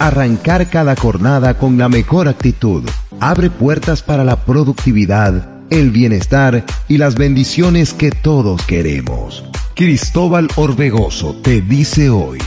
Arrancar 0.00 0.70
cada 0.70 0.96
jornada 0.96 1.58
con 1.58 1.76
la 1.76 1.90
mejor 1.90 2.26
actitud 2.26 2.88
abre 3.20 3.50
puertas 3.50 4.02
para 4.02 4.24
la 4.24 4.46
productividad, 4.46 5.46
el 5.68 5.90
bienestar 5.90 6.64
y 6.88 6.96
las 6.96 7.16
bendiciones 7.16 7.92
que 7.92 8.10
todos 8.10 8.62
queremos. 8.62 9.44
Cristóbal 9.74 10.48
Orbegoso 10.56 11.36
te 11.42 11.60
dice 11.60 12.08
hoy, 12.08 12.38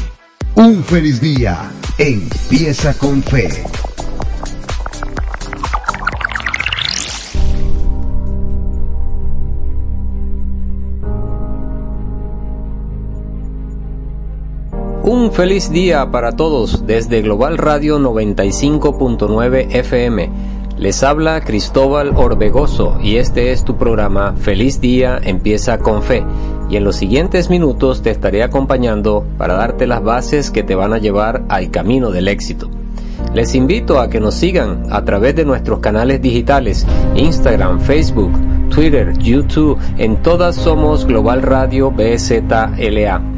un 0.56 0.84
feliz 0.84 1.22
día, 1.22 1.70
empieza 2.00 2.96
con 2.96 3.22
fe. 3.22 3.64
Un 15.06 15.34
feliz 15.34 15.70
día 15.70 16.10
para 16.12 16.32
todos 16.32 16.88
desde 16.88 17.22
Global 17.22 17.58
Radio 17.58 18.00
95.9 18.00 19.68
FM. 19.70 20.30
Les 20.78 21.04
habla 21.04 21.42
Cristóbal 21.42 22.14
Orbegoso 22.16 22.98
y 23.04 23.18
este 23.18 23.52
es 23.52 23.66
tu 23.66 23.76
programa 23.76 24.34
Feliz 24.38 24.80
Día 24.80 25.20
Empieza 25.22 25.80
con 25.80 26.04
Fe. 26.04 26.24
Y 26.70 26.78
en 26.78 26.86
los 26.86 26.96
siguientes 26.96 27.50
minutos 27.50 28.02
te 28.02 28.12
estaré 28.12 28.44
acompañando 28.44 29.26
para 29.38 29.56
darte 29.56 29.88
las 29.88 30.02
bases 30.02 30.52
que 30.52 30.64
te 30.64 30.74
van 30.74 30.94
a 30.94 31.00
llevar 31.00 31.44
al 31.50 31.70
camino 31.70 32.10
del 32.10 32.30
éxito. 32.30 32.70
Les 33.34 33.56
invito 33.56 34.00
a 34.00 34.10
que 34.10 34.22
nos 34.22 34.36
sigan 34.36 34.86
a 34.90 35.04
través 35.04 35.36
de 35.36 35.44
nuestros 35.44 35.80
canales 35.80 36.22
digitales, 36.22 36.88
Instagram, 37.16 37.82
Facebook, 37.82 38.32
Twitter, 38.70 39.12
YouTube, 39.18 39.78
en 39.98 40.16
todas 40.24 40.56
somos 40.56 41.06
Global 41.06 41.42
Radio 41.42 41.92
BZLA. 41.92 43.33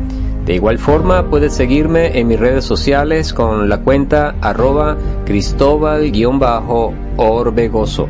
De 0.45 0.53
igual 0.53 0.77
forma 0.77 1.29
puedes 1.29 1.55
seguirme 1.55 2.19
en 2.19 2.27
mis 2.27 2.39
redes 2.39 2.65
sociales 2.65 3.33
con 3.33 3.67
la 3.67 3.79
cuenta 3.79 4.35
arroba 4.41 4.95
cristóbal-orbegoso. 5.25 8.07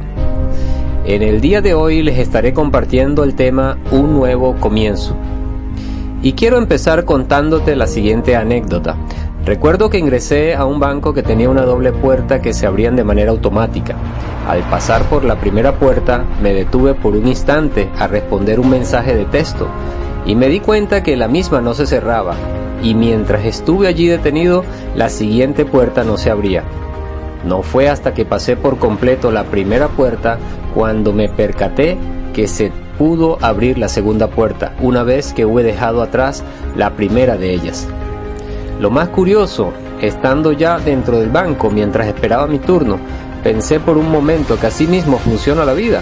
En 1.05 1.22
el 1.22 1.39
día 1.39 1.61
de 1.61 1.73
hoy 1.73 2.03
les 2.03 2.19
estaré 2.19 2.53
compartiendo 2.53 3.23
el 3.23 3.36
tema 3.36 3.77
Un 3.92 4.11
nuevo 4.11 4.58
comienzo. 4.59 5.16
Y 6.22 6.33
quiero 6.33 6.58
empezar 6.58 7.05
contándote 7.05 7.77
la 7.77 7.88
siguiente 7.88 8.36
anécdota. 8.36 8.97
Recuerdo 9.45 9.89
que 9.89 9.99
ingresé 9.99 10.55
a 10.55 10.66
un 10.66 10.77
banco 10.80 11.14
que 11.14 11.23
tenía 11.23 11.49
una 11.49 11.61
doble 11.61 11.94
puerta 11.94 12.42
que 12.42 12.53
se 12.53 12.67
abrían 12.67 12.97
de 12.97 13.05
manera 13.05 13.31
automática. 13.31 13.95
Al 14.49 14.59
pasar 14.70 15.03
por 15.03 15.23
la 15.23 15.39
primera 15.39 15.80
puerta 15.80 16.25
me 16.42 16.53
detuve 16.53 16.95
por 16.95 17.16
un 17.16 17.27
instante 17.27 17.89
a 17.97 18.08
responder 18.08 18.59
un 18.59 18.72
mensaje 18.72 19.16
de 19.16 19.23
texto 19.25 19.70
y 20.26 20.36
me 20.36 20.48
di 20.48 20.59
cuenta 20.59 21.04
que 21.04 21.16
la 21.16 21.28
misma 21.28 21.62
no 21.62 21.73
se 21.73 21.86
cerraba, 21.86 22.36
y 22.81 22.94
mientras 22.94 23.45
estuve 23.45 23.88
allí 23.88 24.08
detenido, 24.08 24.64
la 24.95 25.09
siguiente 25.09 25.66
puerta 25.66 26.04
no 26.04 26.17
se 26.17 26.30
abría. 26.30 26.64
No 27.45 27.62
fue 27.62 27.90
hasta 27.90 28.14
que 28.14 28.26
pasé 28.26 28.56
por 28.56 28.80
completo 28.80 29.32
la 29.32 29.44
primera 29.44 29.88
puerta 29.88 30.40
cuando 30.73 31.14
me 31.14 31.30
percaté 31.30 31.98
que 32.34 32.48
se 32.48 32.72
pudo 32.98 33.38
abrir 33.42 33.78
la 33.78 33.88
segunda 33.88 34.28
puerta, 34.28 34.73
una 34.82 35.04
vez 35.04 35.34
que 35.34 35.45
hube 35.45 35.64
dejado 35.64 36.02
atrás 36.02 36.44
la 36.76 36.92
primera 36.92 37.38
de 37.38 37.54
ellas. 37.54 37.88
Lo 38.80 38.89
más 38.89 39.10
curioso, 39.10 39.72
estando 40.02 40.52
ya 40.52 40.80
dentro 40.80 41.20
del 41.20 41.30
banco 41.30 41.70
mientras 41.70 42.08
esperaba 42.08 42.48
mi 42.48 42.60
turno, 42.60 42.98
pensé 43.44 43.80
por 43.80 43.98
un 43.98 44.12
momento 44.12 44.60
que 44.60 44.67
así 44.67 44.88
mismo 44.88 45.17
funciona 45.17 45.66
la 45.66 45.73
vida. 45.73 46.02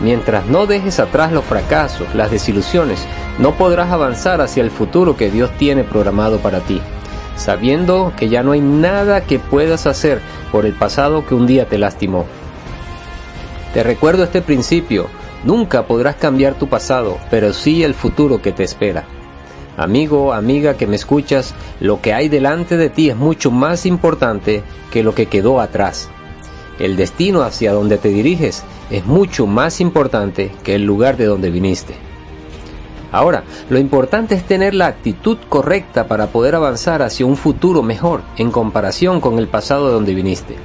Mientras 0.00 0.46
no 0.46 0.66
dejes 0.66 1.00
atrás 1.00 1.32
los 1.32 1.44
fracasos, 1.44 2.14
las 2.14 2.30
desilusiones, 2.30 3.06
no 3.38 3.54
podrás 3.56 3.90
avanzar 3.90 4.40
hacia 4.40 4.62
el 4.62 4.70
futuro 4.70 5.16
que 5.16 5.30
Dios 5.30 5.50
tiene 5.58 5.84
programado 5.84 6.38
para 6.38 6.60
ti, 6.60 6.80
sabiendo 7.36 8.12
que 8.16 8.28
ya 8.28 8.42
no 8.42 8.52
hay 8.52 8.60
nada 8.60 9.24
que 9.24 9.38
puedas 9.38 9.86
hacer 9.86 10.20
por 10.50 10.64
el 10.66 10.72
pasado 10.72 11.26
que 11.26 11.34
un 11.34 11.46
día 11.46 11.68
te 11.68 11.78
lastimó. 11.78 12.24
Te 13.74 13.82
recuerdo 13.82 14.24
este 14.24 14.40
principio, 14.40 15.08
nunca 15.44 15.86
podrás 15.86 16.16
cambiar 16.16 16.54
tu 16.54 16.68
pasado, 16.68 17.18
pero 17.30 17.52
sí 17.52 17.82
el 17.84 17.94
futuro 17.94 18.40
que 18.40 18.52
te 18.52 18.64
espera. 18.64 19.04
Amigo, 19.76 20.32
amiga 20.32 20.78
que 20.78 20.86
me 20.86 20.96
escuchas, 20.96 21.54
lo 21.80 22.00
que 22.00 22.14
hay 22.14 22.30
delante 22.30 22.78
de 22.78 22.88
ti 22.88 23.10
es 23.10 23.16
mucho 23.16 23.50
más 23.50 23.84
importante 23.84 24.62
que 24.90 25.02
lo 25.02 25.14
que 25.14 25.26
quedó 25.26 25.60
atrás. 25.60 26.08
El 26.78 26.96
destino 26.96 27.42
hacia 27.42 27.72
donde 27.72 27.98
te 27.98 28.08
diriges 28.08 28.64
es 28.88 29.04
mucho 29.04 29.46
más 29.46 29.82
importante 29.82 30.50
que 30.64 30.74
el 30.74 30.84
lugar 30.84 31.18
de 31.18 31.26
donde 31.26 31.50
viniste. 31.50 31.94
Ahora, 33.16 33.44
lo 33.70 33.78
importante 33.78 34.34
es 34.34 34.44
tener 34.44 34.74
la 34.74 34.88
actitud 34.88 35.38
correcta 35.48 36.06
para 36.06 36.26
poder 36.26 36.54
avanzar 36.54 37.00
hacia 37.00 37.24
un 37.24 37.38
futuro 37.38 37.82
mejor 37.82 38.20
en 38.36 38.50
comparación 38.50 39.22
con 39.22 39.38
el 39.38 39.48
pasado 39.48 39.86
de 39.86 39.94
donde 39.94 40.14
viniste. 40.14 40.56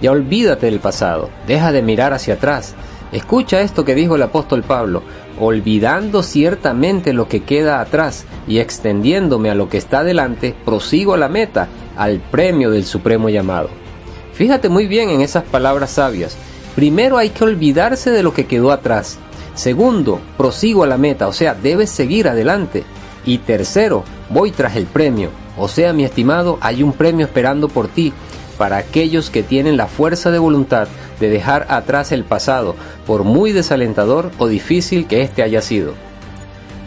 Ya 0.00 0.12
olvídate 0.12 0.66
del 0.66 0.78
pasado, 0.78 1.30
deja 1.48 1.72
de 1.72 1.82
mirar 1.82 2.12
hacia 2.12 2.34
atrás. 2.34 2.76
Escucha 3.10 3.60
esto 3.60 3.84
que 3.84 3.96
dijo 3.96 4.14
el 4.14 4.22
apóstol 4.22 4.62
Pablo, 4.62 5.02
olvidando 5.40 6.22
ciertamente 6.22 7.12
lo 7.12 7.26
que 7.26 7.42
queda 7.42 7.80
atrás 7.80 8.24
y 8.46 8.60
extendiéndome 8.60 9.50
a 9.50 9.56
lo 9.56 9.68
que 9.68 9.78
está 9.78 10.04
delante, 10.04 10.54
prosigo 10.64 11.14
a 11.14 11.18
la 11.18 11.28
meta, 11.28 11.66
al 11.96 12.20
premio 12.20 12.70
del 12.70 12.84
supremo 12.84 13.30
llamado. 13.30 13.68
Fíjate 14.32 14.68
muy 14.68 14.86
bien 14.86 15.10
en 15.10 15.22
esas 15.22 15.42
palabras 15.42 15.90
sabias. 15.90 16.36
Primero 16.76 17.18
hay 17.18 17.30
que 17.30 17.42
olvidarse 17.42 18.12
de 18.12 18.22
lo 18.22 18.32
que 18.32 18.46
quedó 18.46 18.70
atrás. 18.70 19.18
Segundo, 19.54 20.20
prosigo 20.36 20.84
a 20.84 20.86
la 20.86 20.98
meta, 20.98 21.28
o 21.28 21.32
sea, 21.32 21.54
debes 21.54 21.90
seguir 21.90 22.28
adelante. 22.28 22.84
Y 23.24 23.38
tercero, 23.38 24.04
voy 24.30 24.50
tras 24.50 24.76
el 24.76 24.86
premio. 24.86 25.30
O 25.58 25.68
sea, 25.68 25.92
mi 25.92 26.04
estimado, 26.04 26.58
hay 26.60 26.82
un 26.82 26.92
premio 26.92 27.26
esperando 27.26 27.68
por 27.68 27.88
ti 27.88 28.12
para 28.56 28.76
aquellos 28.76 29.30
que 29.30 29.42
tienen 29.42 29.76
la 29.76 29.86
fuerza 29.86 30.30
de 30.30 30.38
voluntad 30.38 30.88
de 31.18 31.28
dejar 31.28 31.66
atrás 31.68 32.12
el 32.12 32.24
pasado, 32.24 32.74
por 33.06 33.24
muy 33.24 33.52
desalentador 33.52 34.30
o 34.38 34.48
difícil 34.48 35.06
que 35.06 35.22
éste 35.22 35.42
haya 35.42 35.60
sido. 35.60 35.94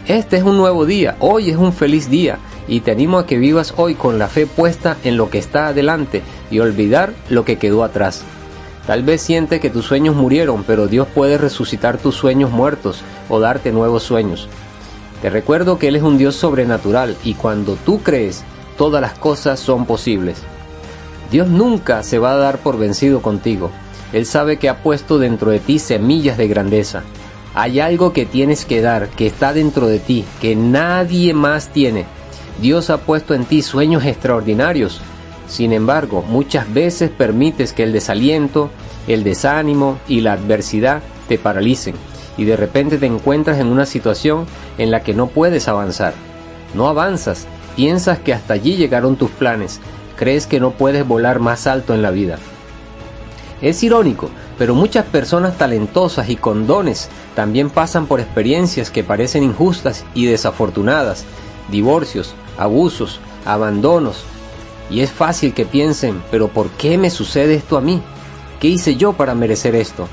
Este 0.06 0.36
es 0.36 0.42
un 0.42 0.56
nuevo 0.56 0.86
día, 0.86 1.16
hoy 1.20 1.50
es 1.50 1.56
un 1.56 1.72
feliz 1.72 2.10
día, 2.10 2.38
y 2.68 2.80
te 2.80 2.90
animo 2.90 3.18
a 3.18 3.26
que 3.26 3.38
vivas 3.38 3.74
hoy 3.76 3.94
con 3.94 4.18
la 4.18 4.28
fe 4.28 4.46
puesta 4.46 4.96
en 5.04 5.16
lo 5.16 5.30
que 5.30 5.38
está 5.38 5.68
adelante 5.68 6.22
y 6.50 6.58
olvidar 6.58 7.12
lo 7.28 7.44
que 7.44 7.56
quedó 7.56 7.84
atrás. 7.84 8.24
Tal 8.86 9.02
vez 9.02 9.22
sientes 9.22 9.60
que 9.60 9.70
tus 9.70 9.86
sueños 9.86 10.14
murieron, 10.14 10.62
pero 10.64 10.86
Dios 10.86 11.08
puede 11.14 11.38
resucitar 11.38 11.96
tus 11.98 12.14
sueños 12.14 12.50
muertos 12.50 13.02
o 13.28 13.40
darte 13.40 13.72
nuevos 13.72 14.02
sueños. 14.02 14.48
Te 15.22 15.30
recuerdo 15.30 15.78
que 15.78 15.88
Él 15.88 15.96
es 15.96 16.02
un 16.02 16.18
Dios 16.18 16.36
sobrenatural 16.36 17.16
y 17.24 17.34
cuando 17.34 17.76
tú 17.76 18.02
crees, 18.02 18.44
todas 18.76 19.00
las 19.00 19.14
cosas 19.14 19.58
son 19.58 19.86
posibles. 19.86 20.42
Dios 21.30 21.48
nunca 21.48 22.02
se 22.02 22.18
va 22.18 22.32
a 22.32 22.36
dar 22.36 22.58
por 22.58 22.78
vencido 22.78 23.22
contigo. 23.22 23.70
Él 24.12 24.26
sabe 24.26 24.58
que 24.58 24.68
ha 24.68 24.82
puesto 24.82 25.18
dentro 25.18 25.50
de 25.50 25.60
ti 25.60 25.78
semillas 25.78 26.36
de 26.36 26.46
grandeza. 26.46 27.02
Hay 27.54 27.80
algo 27.80 28.12
que 28.12 28.26
tienes 28.26 28.64
que 28.64 28.82
dar, 28.82 29.08
que 29.08 29.26
está 29.26 29.52
dentro 29.54 29.86
de 29.86 29.98
ti, 29.98 30.24
que 30.40 30.56
nadie 30.56 31.32
más 31.32 31.68
tiene. 31.68 32.04
Dios 32.60 32.90
ha 32.90 32.98
puesto 32.98 33.34
en 33.34 33.44
ti 33.46 33.62
sueños 33.62 34.04
extraordinarios. 34.04 35.00
Sin 35.48 35.72
embargo, 35.72 36.24
muchas 36.26 36.72
veces 36.72 37.10
permites 37.10 37.72
que 37.72 37.82
el 37.82 37.92
desaliento, 37.92 38.70
el 39.06 39.24
desánimo 39.24 39.98
y 40.08 40.20
la 40.20 40.32
adversidad 40.32 41.02
te 41.28 41.38
paralicen 41.38 41.94
y 42.36 42.44
de 42.44 42.56
repente 42.56 42.98
te 42.98 43.06
encuentras 43.06 43.58
en 43.58 43.68
una 43.68 43.86
situación 43.86 44.46
en 44.78 44.90
la 44.90 45.02
que 45.02 45.14
no 45.14 45.28
puedes 45.28 45.68
avanzar. 45.68 46.14
No 46.74 46.88
avanzas, 46.88 47.46
piensas 47.76 48.18
que 48.18 48.32
hasta 48.32 48.54
allí 48.54 48.76
llegaron 48.76 49.16
tus 49.16 49.30
planes, 49.30 49.80
crees 50.16 50.46
que 50.46 50.60
no 50.60 50.72
puedes 50.72 51.06
volar 51.06 51.40
más 51.40 51.66
alto 51.66 51.94
en 51.94 52.02
la 52.02 52.10
vida. 52.10 52.38
Es 53.60 53.82
irónico, 53.82 54.30
pero 54.58 54.74
muchas 54.74 55.04
personas 55.06 55.56
talentosas 55.56 56.28
y 56.28 56.36
con 56.36 56.66
dones 56.66 57.08
también 57.34 57.70
pasan 57.70 58.06
por 58.06 58.20
experiencias 58.20 58.90
que 58.90 59.04
parecen 59.04 59.42
injustas 59.42 60.04
y 60.14 60.26
desafortunadas, 60.26 61.24
divorcios, 61.70 62.34
abusos, 62.58 63.20
abandonos. 63.44 64.24
Y 64.90 65.00
es 65.00 65.10
fácil 65.10 65.54
que 65.54 65.64
piensen, 65.64 66.22
pero 66.30 66.48
¿por 66.48 66.70
qué 66.70 66.98
me 66.98 67.10
sucede 67.10 67.54
esto 67.54 67.76
a 67.76 67.80
mí? 67.80 68.02
¿Qué 68.60 68.68
hice 68.68 68.96
yo 68.96 69.12
para 69.14 69.34
merecer 69.34 69.74
esto? 69.74 70.08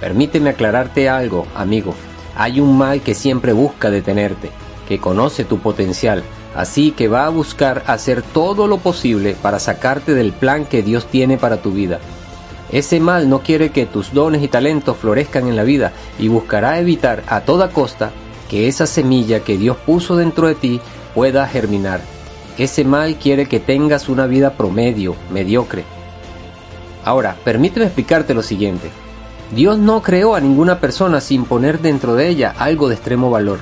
Permíteme 0.00 0.50
aclararte 0.50 1.08
algo, 1.08 1.46
amigo. 1.54 1.94
Hay 2.36 2.60
un 2.60 2.76
mal 2.76 3.00
que 3.00 3.14
siempre 3.14 3.52
busca 3.52 3.90
detenerte, 3.90 4.50
que 4.88 4.98
conoce 4.98 5.44
tu 5.44 5.58
potencial, 5.58 6.22
así 6.54 6.90
que 6.90 7.08
va 7.08 7.26
a 7.26 7.30
buscar 7.30 7.82
hacer 7.86 8.22
todo 8.22 8.66
lo 8.66 8.78
posible 8.78 9.36
para 9.40 9.58
sacarte 9.58 10.14
del 10.14 10.32
plan 10.32 10.66
que 10.66 10.82
Dios 10.82 11.06
tiene 11.06 11.38
para 11.38 11.62
tu 11.62 11.70
vida. 11.72 11.98
Ese 12.70 13.00
mal 13.00 13.28
no 13.30 13.40
quiere 13.40 13.70
que 13.70 13.86
tus 13.86 14.12
dones 14.12 14.42
y 14.42 14.48
talentos 14.48 14.96
florezcan 14.96 15.46
en 15.46 15.56
la 15.56 15.62
vida 15.62 15.92
y 16.18 16.28
buscará 16.28 16.78
evitar 16.78 17.22
a 17.28 17.40
toda 17.42 17.70
costa 17.70 18.10
que 18.50 18.68
esa 18.68 18.86
semilla 18.86 19.40
que 19.40 19.56
Dios 19.56 19.76
puso 19.86 20.16
dentro 20.16 20.48
de 20.48 20.56
ti 20.56 20.80
pueda 21.14 21.46
germinar. 21.46 22.15
Ese 22.58 22.84
mal 22.84 23.16
quiere 23.16 23.46
que 23.46 23.60
tengas 23.60 24.08
una 24.08 24.26
vida 24.26 24.54
promedio, 24.54 25.14
mediocre. 25.30 25.84
Ahora, 27.04 27.36
permíteme 27.44 27.86
explicarte 27.86 28.32
lo 28.32 28.42
siguiente. 28.42 28.90
Dios 29.54 29.78
no 29.78 30.02
creó 30.02 30.34
a 30.34 30.40
ninguna 30.40 30.80
persona 30.80 31.20
sin 31.20 31.44
poner 31.44 31.80
dentro 31.80 32.14
de 32.16 32.28
ella 32.28 32.54
algo 32.58 32.88
de 32.88 32.94
extremo 32.94 33.30
valor. 33.30 33.58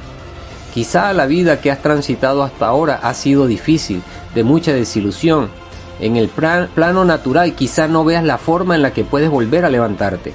Quizá 0.73 1.12
la 1.12 1.26
vida 1.26 1.61
que 1.61 1.70
has 1.70 1.82
transitado 1.82 2.43
hasta 2.43 2.67
ahora 2.67 3.00
ha 3.02 3.14
sido 3.14 3.46
difícil, 3.46 4.02
de 4.35 4.44
mucha 4.44 4.73
desilusión, 4.73 5.50
En 6.00 6.17
el 6.17 6.29
plano 6.29 7.05
natural 7.05 7.55
quizá 7.55 7.87
no 7.87 8.05
veas 8.05 8.25
la 8.25 8.37
forma 8.37 8.75
en 8.75 8.82
la 8.82 8.93
que 8.93 9.05
puedes 9.05 9.31
volver 9.31 9.64
a 9.64 9.70
levantarte. 9.70 10.35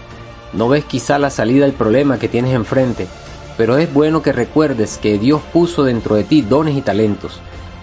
No 0.53 0.69
ves 0.69 0.85
quizá 0.85 1.19
la 1.19 1.29
salida 1.29 1.65
del 1.65 1.73
problema 1.73 2.17
que 2.17 2.29
tienes 2.29 2.53
enfrente, 2.53 3.07
pero 3.57 3.77
es 3.77 3.93
bueno 3.93 4.21
que 4.21 4.31
recuerdes 4.31 4.97
que 4.97 5.19
Dios 5.19 5.41
puso 5.51 5.83
dentro 5.83 6.15
de 6.15 6.23
ti 6.23 6.41
dones 6.41 6.77
y 6.77 6.81
talentos. 6.81 7.41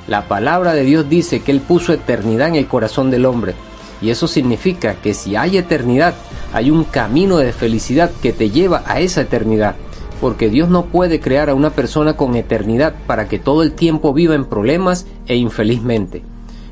La 0.08 0.29
palabra 0.29 0.73
de 0.73 0.85
Dios 0.85 1.08
dice 1.08 1.41
que 1.41 1.50
Él 1.50 1.61
puso 1.61 1.93
eternidad 1.93 2.49
en 2.49 2.55
el 2.55 2.69
corazón 2.69 3.11
del 3.11 3.26
hombre, 3.26 3.55
y 4.00 4.11
eso 4.11 4.29
significa 4.29 4.94
que 4.94 5.14
si 5.14 5.35
hay 5.35 5.58
eternidad, 5.58 6.14
hay 6.53 6.70
un 6.70 6.85
camino 6.85 7.38
de 7.38 7.53
felicidad 7.53 8.11
que 8.23 8.32
te 8.32 8.50
lleva 8.50 8.85
a 8.87 9.00
esa 9.00 9.23
eternidad, 9.23 9.75
porque 10.20 10.49
Dios 10.49 10.69
no 10.69 10.87
puede 10.87 11.19
crear 11.19 11.50
a 11.50 11.55
una 11.55 11.70
persona 11.70 12.17
con 12.17 12.37
eternidad 12.37 12.94
para 13.06 13.26
que 13.26 13.41
todo 13.41 13.64
el 13.64 13.73
tiempo 13.73 14.12
viva 14.12 14.37
en 14.37 14.44
problemas 14.44 15.06
e 15.26 15.35
infelizmente. 15.37 16.23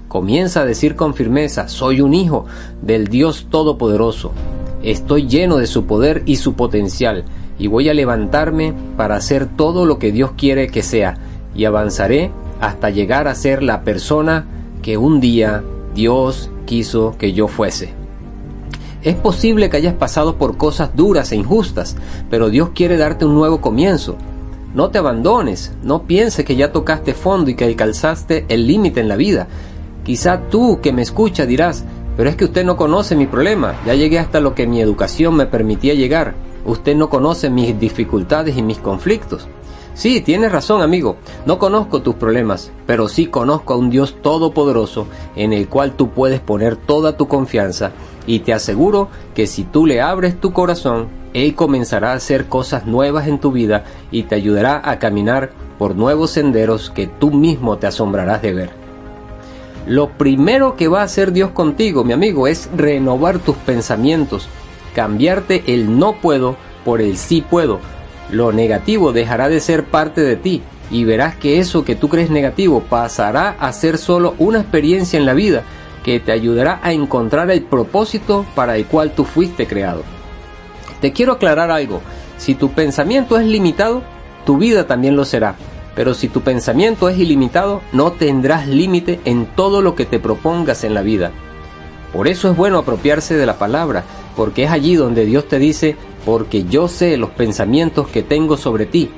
Comienza 0.07 0.61
a 0.61 0.65
decir 0.65 0.95
con 0.95 1.15
firmeza, 1.15 1.67
soy 1.67 2.01
un 2.01 2.15
hijo 2.15 2.47
del 2.83 3.09
Dios 3.09 3.49
Todopoderoso, 3.51 4.31
estoy 4.85 5.27
lleno 5.27 5.57
de 5.57 5.67
su 5.67 5.87
poder 5.87 6.23
y 6.25 6.37
su 6.37 6.55
potencial, 6.55 7.25
y 7.59 7.67
voy 7.67 7.89
a 7.89 7.95
levantarme 7.95 8.75
para 8.97 9.17
hacer 9.17 9.47
todo 9.47 9.87
lo 9.87 9.99
que 9.99 10.13
Dios 10.13 10.33
quiere 10.37 10.69
que 10.69 10.83
sea, 10.83 11.17
y 11.57 11.65
avanzaré 11.65 12.31
hasta 12.61 12.91
llegar 12.91 13.29
a 13.29 13.35
ser 13.35 13.63
la 13.63 13.83
persona 13.83 14.47
que 14.83 14.97
un 14.97 15.21
día 15.21 15.63
Dios 15.95 16.51
quiso 16.67 17.17
que 17.19 17.33
yo 17.33 17.49
fuese. 17.49 17.93
Es 19.03 19.17
posible 19.17 19.69
que 19.69 19.77
hayas 19.77 19.95
pasado 19.95 20.37
por 20.37 20.57
cosas 20.57 20.97
duras 20.97 21.31
e 21.31 21.37
injustas, 21.37 21.97
pero 22.31 22.49
Dios 22.49 22.71
quiere 22.75 22.97
darte 22.97 23.27
un 23.27 23.35
nuevo 23.35 23.61
comienzo. 23.61 24.17
No 24.75 24.91
te 24.91 24.99
abandones, 24.99 25.73
no 25.83 26.03
pienses 26.05 26.45
que 26.45 26.57
ya 26.57 26.73
tocaste 26.73 27.13
fondo 27.13 27.51
y 27.51 27.55
que 27.55 27.65
alcanzaste 27.67 28.47
el 28.49 28.67
límite 28.67 29.01
en 29.01 29.09
la 29.09 29.17
vida. 29.17 29.47
Quizá 30.05 30.49
tú 30.51 30.81
que 30.81 30.93
me 30.93 31.03
escuchas 31.03 31.47
dirás, 31.47 31.85
pero 32.17 32.31
es 32.31 32.37
que 32.37 32.47
usted 32.47 32.65
no 32.65 32.77
conoce 32.77 33.15
mi 33.15 33.27
problema, 33.27 33.75
ya 33.87 33.95
llegué 33.95 34.19
hasta 34.19 34.41
lo 34.41 34.55
que 34.55 34.67
mi 34.67 34.81
educación 34.81 35.37
me 35.37 35.47
permitía 35.47 35.95
llegar. 35.95 36.35
Usted 36.65 36.97
no 36.97 37.09
conoce 37.09 37.51
mis 37.51 37.79
dificultades 37.79 38.57
y 38.57 38.63
mis 38.63 38.79
conflictos. 38.79 39.49
Sí, 39.95 40.21
tienes 40.21 40.51
razón, 40.51 40.83
amigo. 40.83 41.17
No 41.47 41.59
conozco 41.59 42.03
tus 42.03 42.17
problemas, 42.17 42.73
pero 42.85 43.07
sí 43.09 43.27
conozco 43.27 43.75
a 43.75 43.77
un 43.77 43.91
Dios 43.91 44.17
todopoderoso 44.23 45.07
en 45.37 45.53
el 45.53 45.69
cual 45.69 45.93
tú 45.93 46.11
puedes 46.11 46.41
poner 46.41 46.75
toda 46.75 47.17
tu 47.17 47.29
confianza 47.29 47.93
y 48.27 48.41
te 48.41 48.53
aseguro 48.53 49.09
que 49.35 49.47
si 49.47 49.63
tú 49.63 49.87
le 49.87 50.01
abres 50.01 50.41
tu 50.41 50.53
corazón, 50.53 51.07
Él 51.33 51.55
comenzará 51.55 52.11
a 52.11 52.17
hacer 52.17 52.47
cosas 52.47 52.87
nuevas 52.87 53.29
en 53.29 53.39
tu 53.39 53.53
vida 53.53 53.85
y 54.11 54.25
te 54.25 54.35
ayudará 54.35 54.83
a 54.85 54.99
caminar 54.99 55.53
por 55.79 55.95
nuevos 55.95 56.33
senderos 56.33 56.91
que 56.91 57.07
tú 57.07 57.31
mismo 57.31 57.79
te 57.79 57.87
asombrarás 57.87 58.43
de 58.43 58.53
ver. 58.53 58.71
Lo 59.87 60.09
primero 60.09 60.77
que 60.77 60.89
va 60.89 61.03
a 61.03 61.05
hacer 61.05 61.33
Dios 61.33 61.51
contigo, 61.51 62.05
mi 62.05 62.15
amigo, 62.15 62.49
es 62.49 62.71
renovar 62.75 63.39
tus 63.39 63.57
pensamientos, 63.57 64.49
cambiarte 64.95 65.65
el 65.67 65.99
no 65.99 66.21
puedo 66.21 66.57
por 66.85 67.01
el 67.01 67.17
sí 67.17 67.43
puedo 67.43 67.81
lo 68.31 68.53
negativo 68.53 69.13
dejará 69.13 69.49
de 69.49 69.61
ser 69.61 69.85
parte 69.85 70.23
de 70.23 70.37
ti 70.37 70.63
y 70.91 71.05
verás 71.05 71.37
que 71.37 71.59
eso 71.59 71.85
que 71.85 71.95
tú 71.95 72.09
crees 72.09 72.31
negativo 72.31 72.81
pasará 72.81 73.57
a 73.59 73.73
ser 73.73 73.99
solo 73.99 74.35
una 74.39 74.61
experiencia 74.61 75.19
en 75.19 75.27
la 75.27 75.35
vida 75.35 75.63
que 76.03 76.21
te 76.21 76.33
ayudará 76.33 76.81
a 76.83 76.93
encontrar 76.93 77.51
el 77.51 77.63
propósito 77.63 78.45
para 78.55 78.77
el 78.77 78.87
cual 78.87 79.13
tú 79.13 79.25
fuiste 79.25 79.67
creado. 79.67 80.03
Te 81.01 81.13
quiero 81.13 81.33
aclarar 81.33 81.71
algo, 81.71 82.01
si 82.37 82.55
tu 82.55 82.73
pensamiento 82.73 83.39
es 83.39 83.47
limitado, 83.47 84.03
tu 84.45 84.59
vida 84.59 84.87
también 84.87 85.17
lo 85.17 85.25
será. 85.25 85.57
Pero 85.95 86.13
si 86.13 86.29
tu 86.29 86.41
pensamiento 86.41 87.09
es 87.09 87.19
ilimitado, 87.19 87.81
no 87.93 88.13
tendrás 88.13 88.67
límite 88.67 89.21
en 89.25 89.47
todo 89.47 89.81
lo 89.81 89.95
que 89.95 90.07
te 90.07 90.19
propongas 90.19 90.85
en 90.85 90.93
la 90.93 91.03
vida. 91.03 91.31
Por 92.13 92.29
eso 92.29 92.51
es 92.51 92.57
bueno 92.57 92.79
apropiarse 92.79 93.37
de 93.37 93.47
la 93.47 93.59
palabra, 93.59 94.05
porque 94.37 94.65
es 94.65 94.71
allí 94.71 94.97
donde 94.97 95.25
Dios 95.27 95.49
te 95.49 95.59
dice, 95.59 95.97
porque 96.25 96.65
yo 96.65 96.89
sé 96.89 97.17
los 97.17 97.31
pensamientos 97.31 98.09
que 98.09 98.23
tengo 98.23 98.57
sobre 98.57 98.87
ti, 98.87 99.11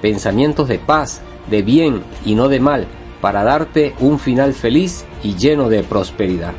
pensamientos 0.00 0.68
de 0.68 0.78
paz, 0.78 1.20
de 1.50 1.62
bien 1.62 2.02
y 2.24 2.34
no 2.34 2.48
de 2.48 2.60
mal, 2.60 2.86
para 3.20 3.44
darte 3.44 3.94
un 4.00 4.18
final 4.18 4.52
feliz 4.52 5.04
y 5.22 5.34
lleno 5.34 5.68
de 5.68 5.82
prosperidad. 5.82 6.52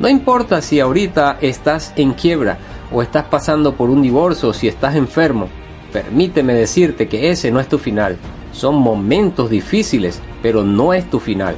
No 0.00 0.08
importa 0.08 0.60
si 0.60 0.80
ahorita 0.80 1.38
estás 1.40 1.92
en 1.96 2.14
quiebra 2.14 2.58
o 2.92 3.02
estás 3.02 3.24
pasando 3.24 3.74
por 3.74 3.90
un 3.90 4.02
divorcio 4.02 4.48
o 4.48 4.52
si 4.52 4.66
estás 4.66 4.96
enfermo, 4.96 5.48
permíteme 5.92 6.54
decirte 6.54 7.06
que 7.06 7.30
ese 7.30 7.50
no 7.50 7.60
es 7.60 7.68
tu 7.68 7.78
final. 7.78 8.16
Son 8.52 8.76
momentos 8.76 9.50
difíciles, 9.50 10.20
pero 10.42 10.64
no 10.64 10.92
es 10.92 11.08
tu 11.08 11.20
final. 11.20 11.54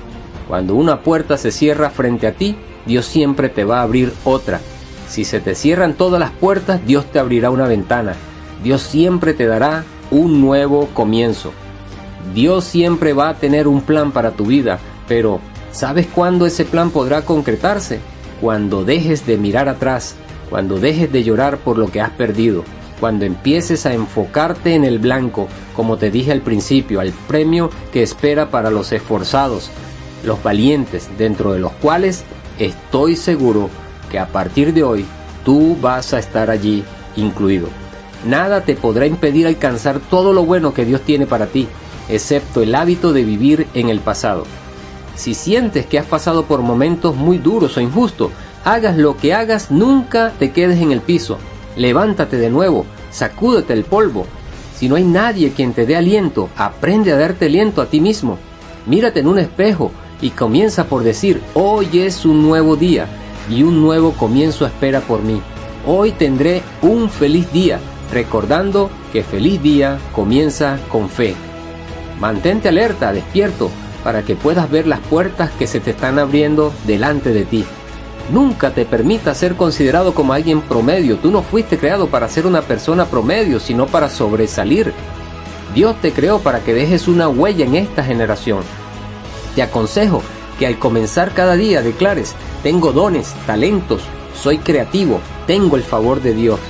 Cuando 0.49 0.75
una 0.75 1.01
puerta 1.01 1.39
se 1.39 1.51
cierra 1.51 1.91
frente 1.91 2.27
a 2.27 2.33
ti, 2.33 2.57
Dios 2.85 3.07
siempre 3.07 3.49
te 3.49 3.65
va 3.65 3.81
a 3.81 3.83
abrir 3.83 4.13
otra 4.25 4.61
si 5.09 5.25
se 5.25 5.41
te 5.41 5.55
cierran 5.55 5.95
todas 5.95 6.21
las 6.21 6.31
puertas, 6.31 6.81
Dios 6.87 7.07
te 7.07 7.19
abrirá 7.19 7.51
una 7.51 7.67
ventana. 7.67 8.15
Dios 8.63 8.83
siempre 8.83 9.35
te 9.35 9.47
dará 9.47 9.85
un 10.11 10.41
nuevo 10.41 10.89
comienzo. 10.95 11.53
Dios 12.35 12.65
siempre 12.65 13.13
va 13.13 13.31
a 13.31 13.35
tener 13.35 13.69
un 13.69 13.81
plan 13.81 14.13
para 14.13 14.33
tu 14.33 14.47
vida, 14.47 14.79
pero 15.09 15.41
¿sabes 15.73 16.07
cuándo 16.07 16.47
ese 16.47 16.65
plan 16.65 16.91
podrá 16.91 17.23
concretarse? 17.23 18.01
Cuando 18.41 18.85
dejes 18.85 19.27
de 19.27 19.37
mirar 19.37 19.69
atrás, 19.69 20.15
cuando 20.51 20.79
dejes 20.79 21.11
de 21.13 21.25
llorar 21.25 21.59
por 21.59 21.79
lo 21.79 21.89
que 21.89 22.01
has 22.01 22.11
perdido, 22.11 22.65
cuando 23.01 23.25
empieces 23.25 23.87
a 23.87 23.95
enfocarte 23.95 24.75
en 24.75 24.85
el 24.85 24.99
blanco, 24.99 25.49
como 25.75 25.97
te 25.99 26.11
dije 26.11 26.33
al 26.33 26.41
principio, 26.41 27.01
al 27.01 27.13
premio 27.13 27.71
que 27.93 28.03
espera 28.03 28.51
para 28.51 28.71
los 28.71 28.93
esforzados, 28.93 29.71
los 30.25 30.43
valientes, 30.43 31.09
dentro 31.19 31.53
de 31.53 31.61
los 31.61 31.73
cuales 31.73 32.25
estoy 32.59 33.17
seguro 33.17 33.71
que 34.11 34.19
a 34.19 34.27
partir 34.27 34.73
de 34.73 34.83
hoy 34.83 35.05
tú 35.45 35.77
vas 35.81 36.13
a 36.13 36.19
estar 36.19 36.51
allí 36.51 36.85
incluido. 37.17 37.69
Nada 38.25 38.63
te 38.63 38.75
podrá 38.75 39.07
impedir 39.07 39.47
alcanzar 39.47 40.01
todo 40.01 40.33
lo 40.33 40.45
bueno 40.45 40.75
que 40.75 40.85
Dios 40.85 41.03
tiene 41.03 41.27
para 41.27 41.47
ti, 41.47 41.69
excepto 42.09 42.63
el 42.63 42.75
hábito 42.75 43.13
de 43.13 43.25
vivir 43.25 43.67
en 43.75 43.89
el 43.89 44.01
pasado. 44.01 44.45
Si 45.15 45.35
sientes 45.35 45.87
que 45.87 45.99
has 45.99 46.07
pasado 46.07 46.45
por 46.45 46.61
momentos 46.61 47.15
muy 47.15 47.39
duros 47.39 47.77
o 47.77 47.81
injustos, 47.81 48.31
hagas 48.65 48.97
lo 48.97 49.17
que 49.17 49.33
hagas, 49.33 49.71
nunca 49.71 50.33
te 50.39 50.51
quedes 50.51 50.81
en 50.81 50.93
el 50.93 51.01
piso. 51.01 51.39
Levántate 51.77 52.37
de 52.37 52.51
nuevo, 52.51 52.85
sacúdete 53.11 53.73
el 53.73 53.85
polvo. 53.85 54.27
Si 54.77 54.89
no 54.89 54.97
hay 54.97 55.05
nadie 55.05 55.53
quien 55.53 55.73
te 55.73 55.87
dé 55.87 55.97
aliento, 55.97 56.51
aprende 56.57 57.13
a 57.13 57.17
darte 57.17 57.47
aliento 57.47 57.81
a 57.81 57.87
ti 57.87 58.01
mismo. 58.01 58.39
Mírate 58.87 59.21
en 59.21 59.29
un 59.29 59.39
espejo 59.39 59.91
y 60.21 60.31
comienza 60.31 60.85
por 60.85 61.03
decir, 61.03 61.41
hoy 61.55 62.01
es 62.01 62.25
un 62.25 62.43
nuevo 62.43 62.77
día 62.77 63.07
y 63.49 63.63
un 63.63 63.81
nuevo 63.81 64.13
comienzo 64.13 64.67
espera 64.67 65.01
por 65.01 65.23
mí. 65.23 65.41
Hoy 65.87 66.13
tendré 66.13 66.63
un 66.83 67.09
feliz 67.09 67.53
día, 67.53 67.79
recordando 68.13 68.91
que 69.13 69.23
feliz 69.23 69.63
día 69.63 69.99
comienza 70.13 70.79
con 70.91 71.09
fe. 71.09 71.35
Mantente 72.21 72.69
alerta, 72.69 73.13
despierto, 73.13 73.71
para 74.03 74.23
que 74.23 74.37
puedas 74.37 74.71
ver 74.71 74.87
las 74.87 75.01
puertas 75.01 75.51
que 75.59 75.67
se 75.67 75.81
te 75.81 75.91
están 75.91 76.19
abriendo 76.19 76.73
delante 76.87 77.33
de 77.33 77.45
ti. 77.45 77.65
Nunca 78.31 78.71
te 78.71 78.85
permita 78.85 79.35
ser 79.35 79.55
considerado 79.55 80.13
como 80.15 80.33
alguien 80.33 80.61
promedio. 80.61 81.17
Tú 81.19 81.31
no 81.31 81.43
fuiste 81.43 81.79
creado 81.79 82.09
para 82.09 82.29
ser 82.29 82.47
una 82.47 82.63
persona 82.63 83.07
promedio, 83.07 83.61
sino 83.61 83.87
para 83.87 84.09
sobresalir. 84.09 84.93
Dios 85.75 86.01
te 86.01 86.13
creó 86.13 86.41
para 86.41 86.61
que 86.61 86.75
dejes 86.75 87.07
una 87.07 87.29
huella 87.29 87.65
en 87.65 87.77
esta 87.77 88.03
generación. 88.03 88.63
Te 89.55 89.63
aconsejo 89.63 90.23
que 90.59 90.67
al 90.67 90.79
comenzar 90.79 91.33
cada 91.35 91.55
día 91.55 91.83
declares, 91.83 92.35
tengo 92.63 92.93
dones, 92.93 93.35
talentos, 93.47 94.03
soy 94.43 94.59
creativo, 94.59 95.21
tengo 95.47 95.77
el 95.77 95.83
favor 95.83 96.21
de 96.23 96.35
Dios. 96.35 96.61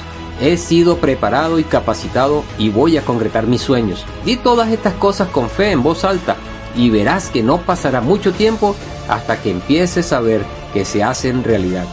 He 0.40 0.57
sido 0.57 0.99
preparado 0.99 1.59
y 1.59 1.64
capacitado 1.64 2.45
y 2.59 2.69
voy 2.69 2.97
a 2.99 3.05
concretar 3.05 3.47
mis 3.47 3.62
sueños. 3.62 4.05
Di 4.25 4.37
todas 4.37 4.71
estas 4.71 4.95
cosas 4.95 5.28
con 5.28 5.49
fe 5.49 5.71
en 5.71 5.83
voz 5.83 6.05
alta 6.05 6.37
y 6.76 6.90
verás 6.90 7.31
que 7.31 7.43
no 7.43 7.59
pasará 7.59 8.00
mucho 8.00 8.33
tiempo 8.33 8.76
hasta 9.09 9.40
que 9.40 9.50
empieces 9.50 10.12
a 10.12 10.21
ver 10.21 10.43
que 10.75 10.85
se 10.85 11.02
hacen 11.02 11.43
realidad. 11.43 11.87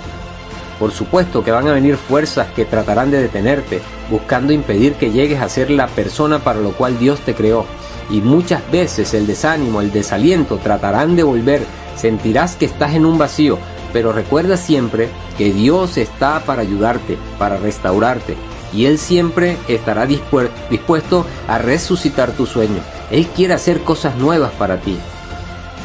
Por 0.79 0.91
supuesto 0.91 1.43
que 1.43 1.51
van 1.51 1.67
a 1.67 1.73
venir 1.73 1.95
fuerzas 1.95 2.47
que 2.55 2.65
tratarán 2.65 3.11
de 3.11 3.21
detenerte, 3.21 3.81
buscando 4.09 4.51
impedir 4.51 4.95
que 4.95 5.11
llegues 5.11 5.41
a 5.41 5.47
ser 5.47 5.69
la 5.69 5.87
persona 5.87 6.39
para 6.39 6.59
lo 6.59 6.71
cual 6.71 6.99
Dios 6.99 7.21
te 7.21 7.33
creó. 7.33 7.65
Y 8.09 8.19
muchas 8.19 8.69
veces 8.71 9.13
el 9.13 9.25
desánimo, 9.25 9.79
el 9.79 9.91
desaliento 9.91 10.57
tratarán 10.57 11.15
de 11.15 11.23
volver. 11.23 11.65
Sentirás 11.95 12.55
que 12.55 12.65
estás 12.65 12.95
en 12.95 13.05
un 13.05 13.17
vacío, 13.17 13.59
pero 13.93 14.11
recuerda 14.11 14.57
siempre 14.57 15.09
que 15.37 15.53
Dios 15.53 15.97
está 15.97 16.41
para 16.41 16.63
ayudarte, 16.63 17.17
para 17.37 17.57
restaurarte, 17.57 18.35
y 18.73 18.85
Él 18.85 18.97
siempre 18.97 19.57
estará 19.67 20.07
dispuesto 20.07 21.25
a 21.47 21.59
resucitar 21.59 22.31
tu 22.31 22.47
sueño. 22.47 22.81
Él 23.11 23.27
quiere 23.27 23.53
hacer 23.53 23.81
cosas 23.81 24.17
nuevas 24.17 24.51
para 24.53 24.77
ti. 24.77 24.97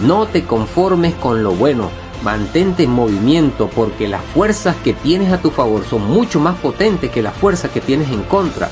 No 0.00 0.26
te 0.26 0.44
conformes 0.44 1.14
con 1.14 1.42
lo 1.42 1.52
bueno, 1.52 1.90
mantente 2.22 2.84
en 2.84 2.90
movimiento 2.90 3.68
porque 3.68 4.08
las 4.08 4.24
fuerzas 4.34 4.76
que 4.82 4.94
tienes 4.94 5.32
a 5.32 5.42
tu 5.42 5.50
favor 5.50 5.84
son 5.84 6.02
mucho 6.06 6.40
más 6.40 6.56
potentes 6.58 7.10
que 7.10 7.22
las 7.22 7.34
fuerzas 7.34 7.70
que 7.70 7.80
tienes 7.80 8.10
en 8.10 8.22
contra. 8.22 8.70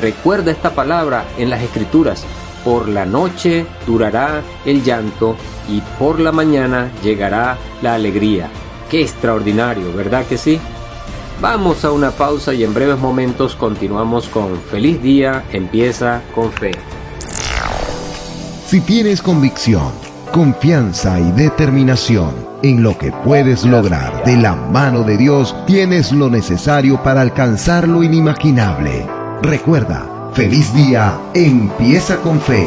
Recuerda 0.00 0.50
esta 0.50 0.70
palabra 0.70 1.24
en 1.36 1.50
las 1.50 1.62
escrituras, 1.62 2.24
por 2.64 2.88
la 2.88 3.04
noche 3.06 3.66
durará 3.86 4.42
el 4.64 4.82
llanto 4.82 5.36
y 5.68 5.80
por 5.98 6.20
la 6.20 6.32
mañana 6.32 6.90
llegará 7.02 7.58
la 7.82 7.94
alegría. 7.94 8.48
Qué 8.90 9.02
extraordinario, 9.02 9.92
¿verdad 9.94 10.26
que 10.26 10.36
sí? 10.36 10.60
Vamos 11.40 11.84
a 11.84 11.92
una 11.92 12.10
pausa 12.10 12.52
y 12.52 12.64
en 12.64 12.74
breves 12.74 12.98
momentos 12.98 13.54
continuamos 13.54 14.28
con 14.28 14.60
Feliz 14.60 15.00
Día 15.00 15.44
empieza 15.52 16.22
con 16.34 16.52
fe. 16.52 16.72
Si 18.66 18.80
tienes 18.80 19.22
convicción, 19.22 19.90
confianza 20.32 21.18
y 21.18 21.32
determinación 21.32 22.50
en 22.62 22.82
lo 22.82 22.98
que 22.98 23.10
puedes 23.10 23.64
lograr 23.64 24.22
de 24.24 24.36
la 24.36 24.54
mano 24.54 25.02
de 25.02 25.16
Dios, 25.16 25.56
tienes 25.66 26.12
lo 26.12 26.28
necesario 26.28 27.02
para 27.02 27.22
alcanzar 27.22 27.88
lo 27.88 28.02
inimaginable. 28.02 29.06
Recuerda, 29.42 30.09
feliz 30.34 30.72
día 30.74 31.18
empieza 31.34 32.16
con 32.18 32.40
fe. 32.40 32.66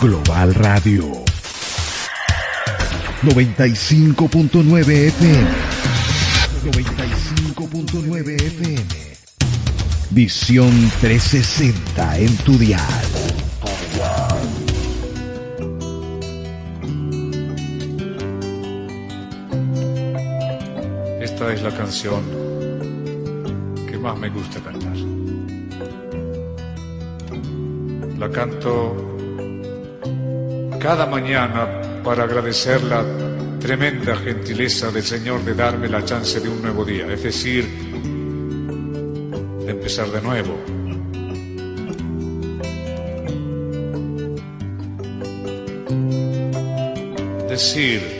Global 0.00 0.54
Radio 0.54 1.04
95.9 3.22 4.88
FM 5.08 5.48
95.9 6.64 8.42
FM 8.42 8.86
Visión 10.10 10.90
360 11.00 12.18
en 12.18 12.36
tu 12.38 12.58
dial. 12.58 12.80
Esta 21.20 21.52
es 21.52 21.62
la 21.62 21.70
canción 21.76 22.49
más 24.00 24.18
me 24.18 24.30
gusta 24.30 24.60
cantar. 24.60 24.96
La 28.18 28.30
canto 28.30 29.16
cada 30.80 31.06
mañana 31.06 32.02
para 32.02 32.24
agradecer 32.24 32.82
la 32.82 33.04
tremenda 33.60 34.16
gentileza 34.16 34.90
del 34.90 35.02
Señor 35.02 35.44
de 35.44 35.54
darme 35.54 35.88
la 35.88 36.04
chance 36.04 36.40
de 36.40 36.48
un 36.48 36.62
nuevo 36.62 36.84
día, 36.84 37.06
es 37.12 37.22
decir, 37.22 37.68
de 39.64 39.70
empezar 39.70 40.10
de 40.10 40.22
nuevo. 40.22 40.56
Decir, 47.48 48.19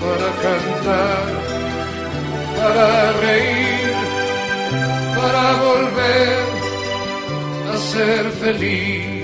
para 0.00 0.28
cantar, 0.44 1.24
para 2.56 3.12
reír, 3.24 3.92
para 5.16 5.44
volver 5.66 6.38
a 7.72 7.76
ser 7.76 8.24
feliz. 8.42 9.18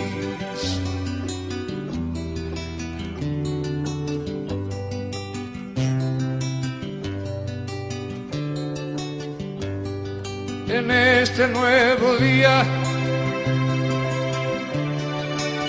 este 11.24 11.48
nuevo 11.48 12.16
día. 12.16 12.62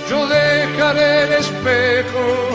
Yo 0.09 0.27
dejaré 0.27 1.23
el 1.23 1.33
espejo 1.33 2.54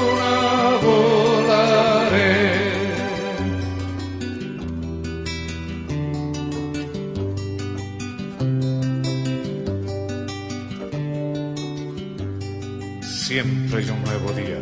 Siempre 13.31 13.79
hay 13.79 13.89
un 13.89 14.03
nuevo 14.03 14.31
día. 14.33 14.59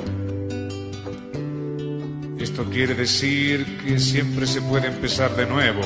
Esto 2.40 2.66
quiere 2.66 2.94
decir 2.94 3.66
que 3.84 3.98
siempre 3.98 4.46
se 4.46 4.62
puede 4.62 4.88
empezar 4.88 5.36
de 5.36 5.48
nuevo 5.48 5.82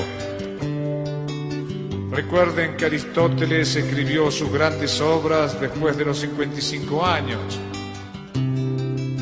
Recuerden 2.14 2.76
que 2.76 2.84
Aristóteles 2.84 3.74
escribió 3.74 4.30
sus 4.30 4.52
grandes 4.52 5.00
obras 5.00 5.60
después 5.60 5.96
de 5.96 6.04
los 6.04 6.18
55 6.18 7.04
años, 7.04 7.58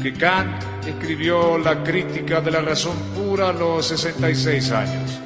que 0.02 0.12
Kant 0.12 0.62
escribió 0.86 1.56
la 1.56 1.82
crítica 1.82 2.42
de 2.42 2.50
la 2.50 2.60
razón 2.60 2.96
pura 3.14 3.48
a 3.48 3.52
los 3.52 3.86
66 3.86 4.70
años, 4.72 5.20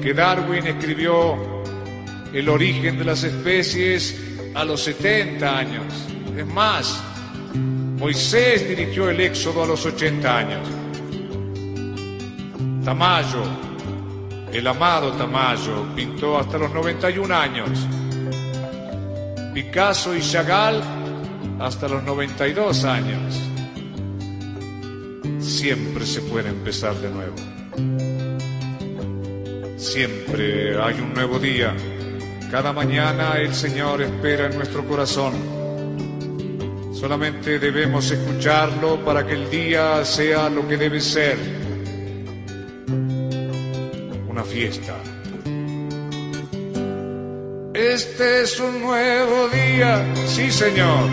que 0.00 0.14
Darwin 0.14 0.66
escribió 0.66 1.36
el 2.32 2.48
origen 2.48 2.96
de 2.98 3.04
las 3.06 3.24
especies 3.24 4.20
a 4.54 4.64
los 4.64 4.82
70 4.82 5.58
años. 5.58 6.13
Es 6.36 6.46
más, 6.46 7.02
Moisés 7.98 8.68
dirigió 8.68 9.08
el 9.10 9.20
éxodo 9.20 9.64
a 9.64 9.66
los 9.66 9.84
80 9.86 10.36
años. 10.36 10.68
Tamayo 12.84 13.64
el 14.54 14.68
amado 14.68 15.10
Tamayo 15.10 15.84
pintó 15.96 16.38
hasta 16.38 16.56
los 16.58 16.72
91 16.72 17.34
años. 17.34 17.70
Picasso 19.52 20.14
y 20.14 20.20
Chagall 20.20 20.80
hasta 21.58 21.88
los 21.88 22.04
92 22.04 22.84
años. 22.84 23.34
Siempre 25.40 26.06
se 26.06 26.20
puede 26.20 26.50
empezar 26.50 26.94
de 26.94 27.10
nuevo. 27.10 27.34
Siempre 29.76 30.80
hay 30.80 31.00
un 31.00 31.14
nuevo 31.14 31.40
día. 31.40 31.74
Cada 32.48 32.72
mañana 32.72 33.38
el 33.38 33.52
Señor 33.52 34.02
espera 34.02 34.46
en 34.46 34.56
nuestro 34.56 34.86
corazón. 34.86 35.53
Solamente 37.04 37.58
debemos 37.58 38.10
escucharlo 38.10 39.04
para 39.04 39.26
que 39.26 39.34
el 39.34 39.50
día 39.50 40.02
sea 40.06 40.48
lo 40.48 40.66
que 40.66 40.78
debe 40.78 41.02
ser. 41.02 41.36
Fiesta. 44.44 44.94
Este 47.74 48.42
es 48.42 48.58
un 48.58 48.80
nuevo 48.80 49.48
día, 49.48 50.04
sí 50.28 50.50
Señor, 50.50 51.10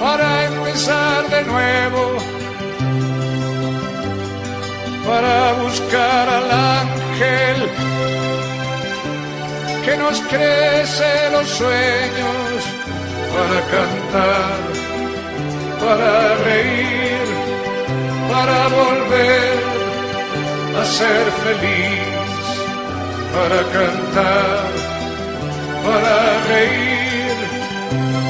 para 0.00 0.44
empezar 0.46 1.28
de 1.28 1.42
nuevo, 1.42 2.16
para 5.06 5.52
buscar 5.64 6.28
al 6.28 6.50
ángel 6.50 7.70
que 9.84 9.96
nos 9.96 10.20
crece 10.22 11.30
los 11.32 11.48
sueños, 11.48 12.81
para 13.34 13.60
cantar, 13.74 14.60
para 15.80 16.12
reír, 16.44 17.26
para 18.30 18.58
volver 18.80 19.58
a 20.80 20.84
ser 20.84 21.24
feliz, 21.44 22.46
para 23.34 23.60
cantar, 23.76 24.62
para 25.86 26.16
reír, 26.50 27.36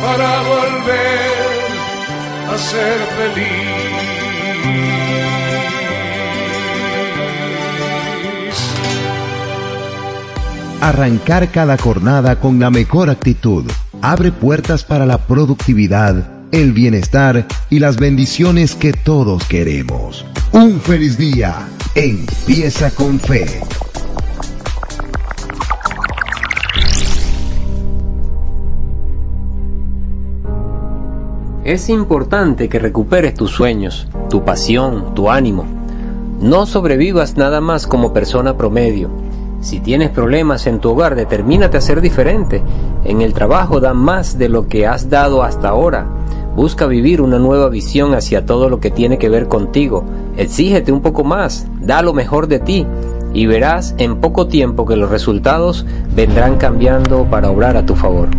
para 0.05 0.31
volver 0.53 1.53
a 2.53 2.59
ser 2.59 2.99
feliz. 3.19 4.03
Arrancar 10.81 11.49
cada 11.51 11.77
jornada 11.79 12.41
con 12.41 12.59
la 12.59 12.71
mejor 12.71 13.09
actitud 13.09 13.65
abre 14.03 14.33
puertas 14.33 14.83
para 14.85 15.07
la 15.07 15.19
productividad, 15.19 16.49
el 16.51 16.73
bienestar 16.73 17.47
y 17.71 17.79
las 17.79 17.97
bendiciones 17.97 18.75
que 18.75 18.93
todos 18.93 19.45
queremos. 19.45 20.27
Un 20.53 20.81
feliz 20.81 21.17
día. 21.17 21.69
Empieza 21.95 22.91
con 22.91 23.21
fe. 23.21 23.47
Es 31.65 31.89
importante 31.89 32.69
que 32.69 32.81
recuperes 32.81 33.35
tus 33.35 33.53
sueños, 33.53 34.09
tu 34.29 34.45
pasión, 34.45 35.15
tu 35.15 35.31
ánimo. 35.31 35.65
No 36.41 36.67
sobrevivas 36.67 37.37
nada 37.37 37.61
más 37.61 37.87
como 37.87 38.13
persona 38.13 38.57
promedio. 38.57 39.11
Si 39.63 39.79
tienes 39.79 40.11
problemas 40.11 40.67
en 40.67 40.81
tu 40.81 40.91
hogar, 40.91 41.15
determínate 41.15 41.77
a 41.77 41.81
ser 41.81 42.01
diferente. 42.01 42.61
En 43.05 43.23
el 43.23 43.33
trabajo 43.33 43.79
da 43.79 43.95
más 43.95 44.37
de 44.37 44.49
lo 44.49 44.67
que 44.67 44.89
has 44.89 45.09
dado 45.09 45.45
hasta 45.45 45.69
ahora. 45.69 46.05
Busca 46.57 46.87
vivir 46.87 47.21
una 47.21 47.39
nueva 47.39 47.69
visión 47.69 48.13
hacia 48.13 48.45
todo 48.45 48.69
lo 48.69 48.81
que 48.81 48.91
tiene 48.91 49.19
que 49.19 49.29
ver 49.29 49.47
contigo. 49.47 50.05
Exígete 50.37 50.91
un 50.91 51.01
poco 51.01 51.23
más, 51.23 51.69
da 51.81 52.03
lo 52.03 52.13
mejor 52.13 52.49
de 52.49 52.59
ti 52.59 52.85
y 53.33 53.47
verás 53.47 53.95
en 53.99 54.21
poco 54.21 54.49
tiempo 54.49 54.85
que 54.85 54.97
los 54.97 55.11
resultados 55.11 55.87
vendrán 56.13 56.57
cambiando 56.57 57.25
para 57.31 57.49
obrar 57.49 57.77
a 57.77 57.87
tu 57.87 57.95
favor. 57.95 58.31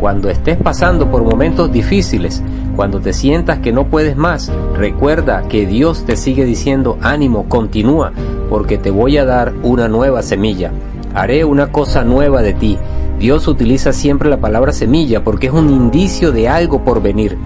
Cuando 0.00 0.28
estés 0.28 0.56
pasando 0.56 1.08
por 1.08 1.22
momentos 1.22 1.70
difíciles, 1.70 2.42
cuando 2.76 3.00
te 3.00 3.12
sientas 3.12 3.58
que 3.58 3.72
no 3.72 3.86
puedes 3.86 4.16
más, 4.16 4.50
recuerda 4.74 5.46
que 5.48 5.66
Dios 5.66 6.04
te 6.04 6.16
sigue 6.16 6.44
diciendo 6.44 6.98
ánimo, 7.02 7.48
continúa, 7.48 8.12
porque 8.48 8.78
te 8.78 8.90
voy 8.90 9.18
a 9.18 9.24
dar 9.24 9.52
una 9.62 9.88
nueva 9.88 10.22
semilla. 10.22 10.72
Haré 11.14 11.44
una 11.44 11.70
cosa 11.70 12.04
nueva 12.04 12.42
de 12.42 12.54
ti. 12.54 12.78
Dios 13.18 13.46
utiliza 13.46 13.92
siempre 13.92 14.30
la 14.30 14.38
palabra 14.38 14.72
semilla 14.72 15.22
porque 15.22 15.48
es 15.48 15.52
un 15.52 15.70
indicio 15.70 16.32
de 16.32 16.48
algo 16.48 16.82
por 16.82 17.02
venir. 17.02 17.36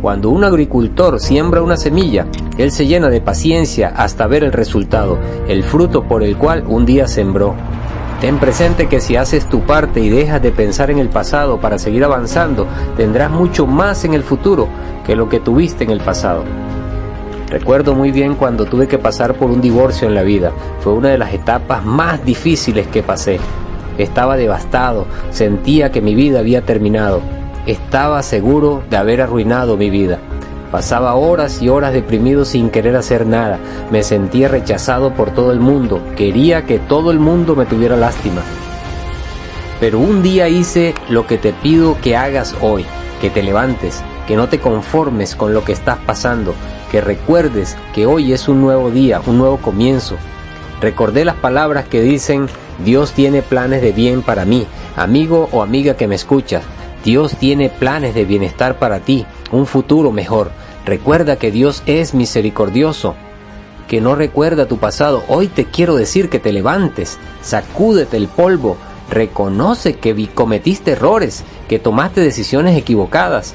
Cuando 0.00 0.30
un 0.30 0.44
agricultor 0.44 1.20
siembra 1.20 1.62
una 1.62 1.76
semilla, 1.76 2.26
él 2.56 2.70
se 2.70 2.86
llena 2.86 3.10
de 3.10 3.20
paciencia 3.20 3.92
hasta 3.96 4.26
ver 4.26 4.44
el 4.44 4.52
resultado, 4.52 5.18
el 5.46 5.62
fruto 5.62 6.04
por 6.04 6.22
el 6.22 6.36
cual 6.36 6.64
un 6.66 6.86
día 6.86 7.06
sembró. 7.06 7.54
Ten 8.20 8.38
presente 8.38 8.86
que 8.86 9.00
si 9.00 9.16
haces 9.16 9.46
tu 9.46 9.60
parte 9.60 10.00
y 10.00 10.10
dejas 10.10 10.42
de 10.42 10.52
pensar 10.52 10.90
en 10.90 10.98
el 10.98 11.08
pasado 11.08 11.58
para 11.58 11.78
seguir 11.78 12.04
avanzando, 12.04 12.66
tendrás 12.94 13.30
mucho 13.30 13.66
más 13.66 14.04
en 14.04 14.12
el 14.12 14.22
futuro 14.22 14.68
que 15.06 15.16
lo 15.16 15.30
que 15.30 15.40
tuviste 15.40 15.84
en 15.84 15.90
el 15.90 16.00
pasado. 16.00 16.44
Recuerdo 17.48 17.94
muy 17.94 18.12
bien 18.12 18.34
cuando 18.34 18.66
tuve 18.66 18.86
que 18.86 18.98
pasar 18.98 19.34
por 19.34 19.50
un 19.50 19.62
divorcio 19.62 20.06
en 20.06 20.14
la 20.14 20.22
vida. 20.22 20.52
Fue 20.80 20.92
una 20.92 21.08
de 21.08 21.16
las 21.16 21.32
etapas 21.32 21.82
más 21.82 22.22
difíciles 22.22 22.86
que 22.88 23.02
pasé. 23.02 23.40
Estaba 23.96 24.36
devastado, 24.36 25.06
sentía 25.30 25.90
que 25.90 26.02
mi 26.02 26.14
vida 26.14 26.40
había 26.40 26.60
terminado. 26.60 27.22
Estaba 27.64 28.22
seguro 28.22 28.82
de 28.90 28.98
haber 28.98 29.22
arruinado 29.22 29.78
mi 29.78 29.88
vida. 29.88 30.18
Pasaba 30.70 31.14
horas 31.14 31.60
y 31.60 31.68
horas 31.68 31.92
deprimido 31.92 32.44
sin 32.44 32.70
querer 32.70 32.94
hacer 32.94 33.26
nada. 33.26 33.58
Me 33.90 34.02
sentía 34.04 34.48
rechazado 34.48 35.12
por 35.14 35.30
todo 35.30 35.50
el 35.50 35.58
mundo. 35.58 36.00
Quería 36.16 36.64
que 36.64 36.78
todo 36.78 37.10
el 37.10 37.18
mundo 37.18 37.56
me 37.56 37.66
tuviera 37.66 37.96
lástima. 37.96 38.42
Pero 39.80 39.98
un 39.98 40.22
día 40.22 40.48
hice 40.48 40.94
lo 41.08 41.26
que 41.26 41.38
te 41.38 41.52
pido 41.52 41.96
que 42.00 42.16
hagas 42.16 42.54
hoy, 42.60 42.84
que 43.20 43.30
te 43.30 43.42
levantes, 43.42 44.02
que 44.28 44.36
no 44.36 44.48
te 44.48 44.60
conformes 44.60 45.34
con 45.34 45.54
lo 45.54 45.64
que 45.64 45.72
estás 45.72 45.98
pasando, 46.06 46.54
que 46.92 47.00
recuerdes 47.00 47.76
que 47.94 48.06
hoy 48.06 48.32
es 48.32 48.46
un 48.46 48.60
nuevo 48.60 48.90
día, 48.90 49.20
un 49.26 49.38
nuevo 49.38 49.56
comienzo. 49.56 50.16
Recordé 50.80 51.24
las 51.24 51.36
palabras 51.36 51.86
que 51.86 52.00
dicen, 52.00 52.46
Dios 52.84 53.12
tiene 53.12 53.42
planes 53.42 53.82
de 53.82 53.92
bien 53.92 54.22
para 54.22 54.44
mí, 54.44 54.66
amigo 54.96 55.48
o 55.50 55.62
amiga 55.62 55.96
que 55.96 56.06
me 56.06 56.14
escuchas. 56.14 56.62
Dios 57.04 57.36
tiene 57.36 57.70
planes 57.70 58.14
de 58.14 58.24
bienestar 58.24 58.78
para 58.78 59.00
ti, 59.00 59.26
un 59.50 59.66
futuro 59.66 60.12
mejor. 60.12 60.50
Recuerda 60.84 61.36
que 61.36 61.50
Dios 61.50 61.82
es 61.86 62.14
misericordioso, 62.14 63.14
que 63.88 64.00
no 64.00 64.14
recuerda 64.14 64.66
tu 64.66 64.78
pasado. 64.78 65.24
Hoy 65.28 65.48
te 65.48 65.66
quiero 65.66 65.96
decir 65.96 66.30
que 66.30 66.38
te 66.38 66.52
levantes, 66.52 67.18
sacúdete 67.42 68.16
el 68.16 68.28
polvo, 68.28 68.76
reconoce 69.10 69.96
que 69.96 70.28
cometiste 70.32 70.92
errores, 70.92 71.44
que 71.68 71.78
tomaste 71.78 72.20
decisiones 72.20 72.78
equivocadas. 72.78 73.54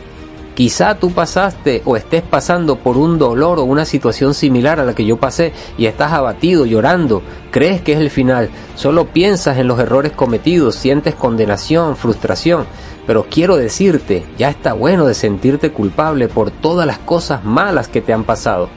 Quizá 0.55 0.95
tú 0.95 1.11
pasaste 1.11 1.81
o 1.83 1.97
estés 1.97 2.21
pasando 2.23 2.77
por 2.77 2.95
un 2.95 3.19
dolor 3.19 3.59
o 3.59 3.63
una 3.63 3.83
situación 3.83 4.33
similar 4.33 4.79
a 4.79 4.85
la 4.85 4.95
que 4.95 5.05
yo 5.05 5.17
pasé 5.17 5.51
y 5.77 5.85
estás 5.85 6.13
abatido, 6.13 6.65
llorando, 6.65 7.21
crees 7.51 7.81
que 7.81 7.91
es 7.91 7.99
el 7.99 8.09
final, 8.09 8.49
solo 8.75 9.07
piensas 9.07 9.57
en 9.57 9.67
los 9.67 9.77
errores 9.81 10.13
cometidos, 10.13 10.75
sientes 10.75 11.13
condenación, 11.13 11.97
frustración. 11.97 12.65
Pero 13.05 13.25
quiero 13.29 13.57
decirte, 13.57 14.25
ya 14.37 14.49
está 14.49 14.71
bueno 14.71 15.05
de 15.05 15.13
sentirte 15.13 15.73
culpable 15.73 16.29
por 16.29 16.51
todas 16.51 16.87
las 16.87 16.99
cosas 16.99 17.43
malas 17.43 17.89
que 17.89 18.01
te 18.01 18.13
han 18.13 18.23
pasado. 18.23 18.69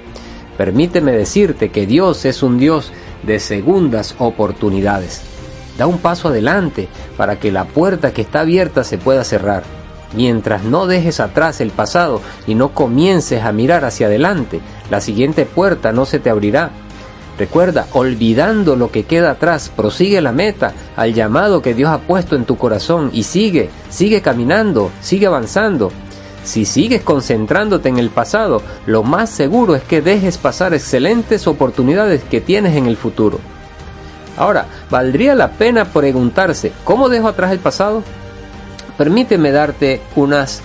Permíteme 0.57 1.13
decirte 1.13 1.69
que 1.71 1.87
Dios 1.87 2.25
es 2.25 2.43
un 2.43 2.59
Dios 2.59 2.91
de 3.23 3.39
segundas 3.39 4.17
oportunidades. 4.19 5.23
Da 5.79 5.87
un 5.87 5.99
paso 5.99 6.27
adelante 6.27 6.89
para 7.17 7.39
que 7.39 7.53
la 7.53 7.67
puerta 7.67 8.13
que 8.13 8.23
está 8.23 8.41
abierta 8.41 8.83
se 8.83 8.99
pueda 8.99 9.23
cerrar. 9.23 9.78
Mientras 10.15 10.65
no 10.65 10.87
dejes 10.87 11.21
atrás 11.21 11.61
el 11.61 11.71
pasado 11.71 12.21
y 12.47 12.55
no 12.55 12.71
comiences 12.71 13.43
a 13.43 13.53
mirar 13.53 13.85
hacia 13.85 14.07
adelante, 14.07 14.61
la 14.91 15.01
siguiente 15.01 15.45
puerta 15.45 15.93
no 15.93 16.07
se 16.07 16.19
te 16.19 16.31
abrirá 16.31 16.71
Recuerda, 17.39 17.87
olvidando 17.93 18.75
lo 18.75 18.91
que 18.91 19.05
queda 19.05 19.31
atrás, 19.31 19.71
prosigue 19.75 20.21
la 20.21 20.33
meta, 20.33 20.73
al 20.97 21.15
llamado 21.15 21.63
que 21.63 21.73
Dios 21.73 21.89
ha 21.89 21.99
puesto 21.99 22.35
en 22.35 22.45
tu 22.45 22.59
corazón 22.59 23.11
y 23.13 23.23
sigue, 23.23 23.71
sigue 23.91 24.21
caminando, 24.23 24.91
sigue 25.01 25.27
avanzando. 25.27 25.93
Si 26.43 26.65
sigues 26.65 27.03
concentrándote 27.03 27.89
en 27.91 27.99
el 27.99 28.11
pasado, 28.11 28.61
lo 28.87 29.05
más 29.05 29.31
seguro 29.31 29.77
es 29.77 29.83
que 29.85 30.03
dejes 30.03 30.37
pasar 30.37 30.75
excelentes 30.75 31.47
oportunidades 31.47 32.25
que 32.25 32.41
tienes 32.41 32.75
en 32.75 32.87
el 32.87 32.97
futuro. 32.97 33.39
Ahora, 34.37 34.67
¿valdría 34.91 35.37
la 35.37 35.53
pena 35.53 35.85
preguntarse, 35.85 36.73
¿cómo 36.83 37.09
dejo 37.09 37.29
atrás 37.29 37.53
el 37.53 37.61
pasado? 37.61 38.03
Permíteme 38.99 39.53
darte 39.53 40.03
unas 40.17 40.61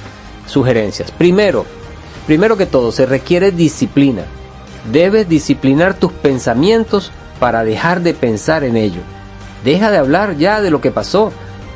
sugerencias. 0.47 1.11
Primero, 1.11 1.65
primero 2.25 2.57
que 2.57 2.65
todo, 2.65 2.91
se 2.91 3.05
requiere 3.05 3.51
disciplina. 3.51 4.23
Debes 4.91 5.29
disciplinar 5.29 5.93
tus 5.93 6.11
pensamientos 6.11 7.11
para 7.39 7.63
dejar 7.63 8.01
de 8.01 8.15
pensar 8.15 8.63
en 8.63 8.75
ello. 8.75 9.01
Deja 9.63 9.91
de 9.91 9.97
hablar 9.97 10.35
ya 10.37 10.61
de 10.61 10.71
lo 10.71 10.81
que 10.81 10.91
pasó. 10.91 11.31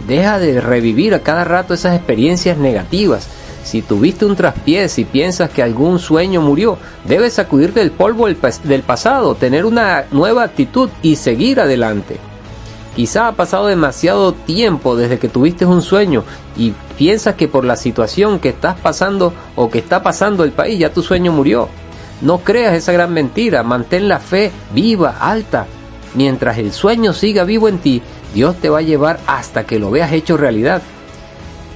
Deja 0.07 0.39
de 0.39 0.59
revivir 0.59 1.13
a 1.13 1.19
cada 1.19 1.43
rato 1.43 1.73
esas 1.73 1.95
experiencias 1.95 2.57
negativas. 2.57 3.27
Si 3.63 3.81
tuviste 3.81 4.25
un 4.25 4.35
traspiés 4.35 4.97
y 4.97 5.05
piensas 5.05 5.49
que 5.49 5.61
algún 5.61 5.99
sueño 5.99 6.41
murió, 6.41 6.79
debes 7.03 7.33
sacudirte 7.33 7.81
el 7.81 7.91
polvo 7.91 8.27
del 8.27 8.83
pasado, 8.83 9.35
tener 9.35 9.65
una 9.65 10.05
nueva 10.11 10.43
actitud 10.43 10.89
y 11.01 11.17
seguir 11.17 11.59
adelante. 11.59 12.17
Quizá 12.97 13.27
ha 13.27 13.33
pasado 13.33 13.67
demasiado 13.67 14.33
tiempo 14.33 14.95
desde 14.95 15.19
que 15.19 15.29
tuviste 15.29 15.67
un 15.67 15.83
sueño 15.83 16.23
y 16.57 16.73
piensas 16.97 17.35
que 17.35 17.47
por 17.47 17.63
la 17.63 17.75
situación 17.75 18.39
que 18.39 18.49
estás 18.49 18.79
pasando 18.79 19.33
o 19.55 19.69
que 19.69 19.77
está 19.77 20.01
pasando 20.01 20.43
el 20.43 20.51
país 20.51 20.79
ya 20.79 20.91
tu 20.91 21.03
sueño 21.03 21.31
murió. 21.31 21.69
No 22.21 22.39
creas 22.39 22.73
esa 22.73 22.93
gran 22.93 23.13
mentira, 23.13 23.61
mantén 23.61 24.07
la 24.07 24.17
fe 24.17 24.51
viva, 24.73 25.17
alta. 25.19 25.67
Mientras 26.15 26.57
el 26.57 26.73
sueño 26.73 27.13
siga 27.13 27.43
vivo 27.43 27.67
en 27.67 27.77
ti, 27.77 28.01
Dios 28.33 28.55
te 28.55 28.69
va 28.69 28.79
a 28.79 28.81
llevar 28.81 29.19
hasta 29.27 29.63
que 29.63 29.77
lo 29.77 29.91
veas 29.91 30.11
hecho 30.11 30.35
realidad. 30.35 30.81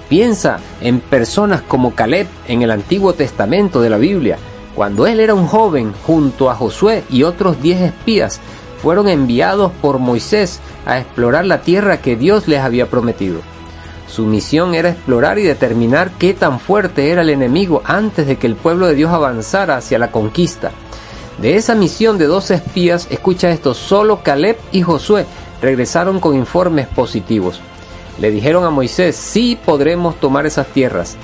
Piensa 0.10 0.58
en 0.82 1.02
personas 1.02 1.62
como 1.62 1.94
Caleb 1.94 2.26
en 2.48 2.64
el 2.64 2.72
Antiguo 2.72 3.14
Testamento 3.14 3.80
de 3.80 3.92
la 3.92 3.98
Biblia. 3.98 4.40
Cuando 4.74 5.06
él 5.06 5.20
era 5.20 5.36
un 5.36 5.46
joven, 5.46 5.94
junto 6.04 6.50
a 6.50 6.56
Josué 6.56 7.04
y 7.12 7.22
otros 7.22 7.62
diez 7.62 7.80
espías, 7.80 8.40
fueron 8.82 9.08
enviados 9.08 9.72
por 9.82 10.00
Moisés 10.00 10.60
a 10.86 11.00
explorar 11.00 11.46
la 11.46 11.62
tierra 11.62 12.02
que 12.02 12.16
Dios 12.16 12.48
les 12.48 12.60
había 12.60 12.88
prometido. 12.88 13.42
Su 14.08 14.26
misión 14.26 14.76
era 14.76 14.90
explorar 14.90 15.40
y 15.40 15.44
determinar 15.44 16.12
qué 16.20 16.34
tan 16.34 16.60
fuerte 16.60 17.12
era 17.12 17.22
el 17.22 17.30
enemigo 17.30 17.82
antes 17.86 18.28
de 18.28 18.38
que 18.38 18.48
el 18.48 18.56
pueblo 18.56 18.88
de 18.88 18.96
Dios 18.96 19.12
avanzara 19.12 19.78
hacia 19.78 20.00
la 20.00 20.12
conquista. 20.12 20.72
De 21.42 21.56
esa 21.56 21.76
misión 21.76 22.18
de 22.18 22.26
dos 22.26 22.52
espías, 22.52 23.08
escucha 23.10 23.52
esto, 23.52 23.74
solo 23.74 24.22
Caleb 24.22 24.58
y 24.72 24.82
Josué 24.82 25.26
regresaron 25.62 26.20
con 26.20 26.36
informes 26.36 26.88
positivos. 26.88 27.62
Le 28.20 28.32
dijeron 28.32 28.66
a 28.66 28.70
Moisés, 28.70 29.16
sí 29.16 29.58
podremos 29.64 30.20
tomar 30.20 30.46
esas 30.46 30.68
tierras. 30.68 31.16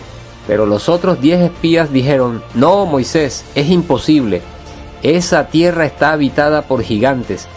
Pero 0.48 0.66
los 0.66 0.88
otros 0.88 1.20
diez 1.20 1.42
espías 1.42 1.92
dijeron, 1.92 2.42
no 2.54 2.86
Moisés, 2.86 3.44
es 3.54 3.70
imposible. 3.70 4.42
Esa 5.04 5.48
tierra 5.48 5.86
está 5.86 6.12
habitada 6.12 6.64
por 6.64 6.82
gigantes. 6.82 7.48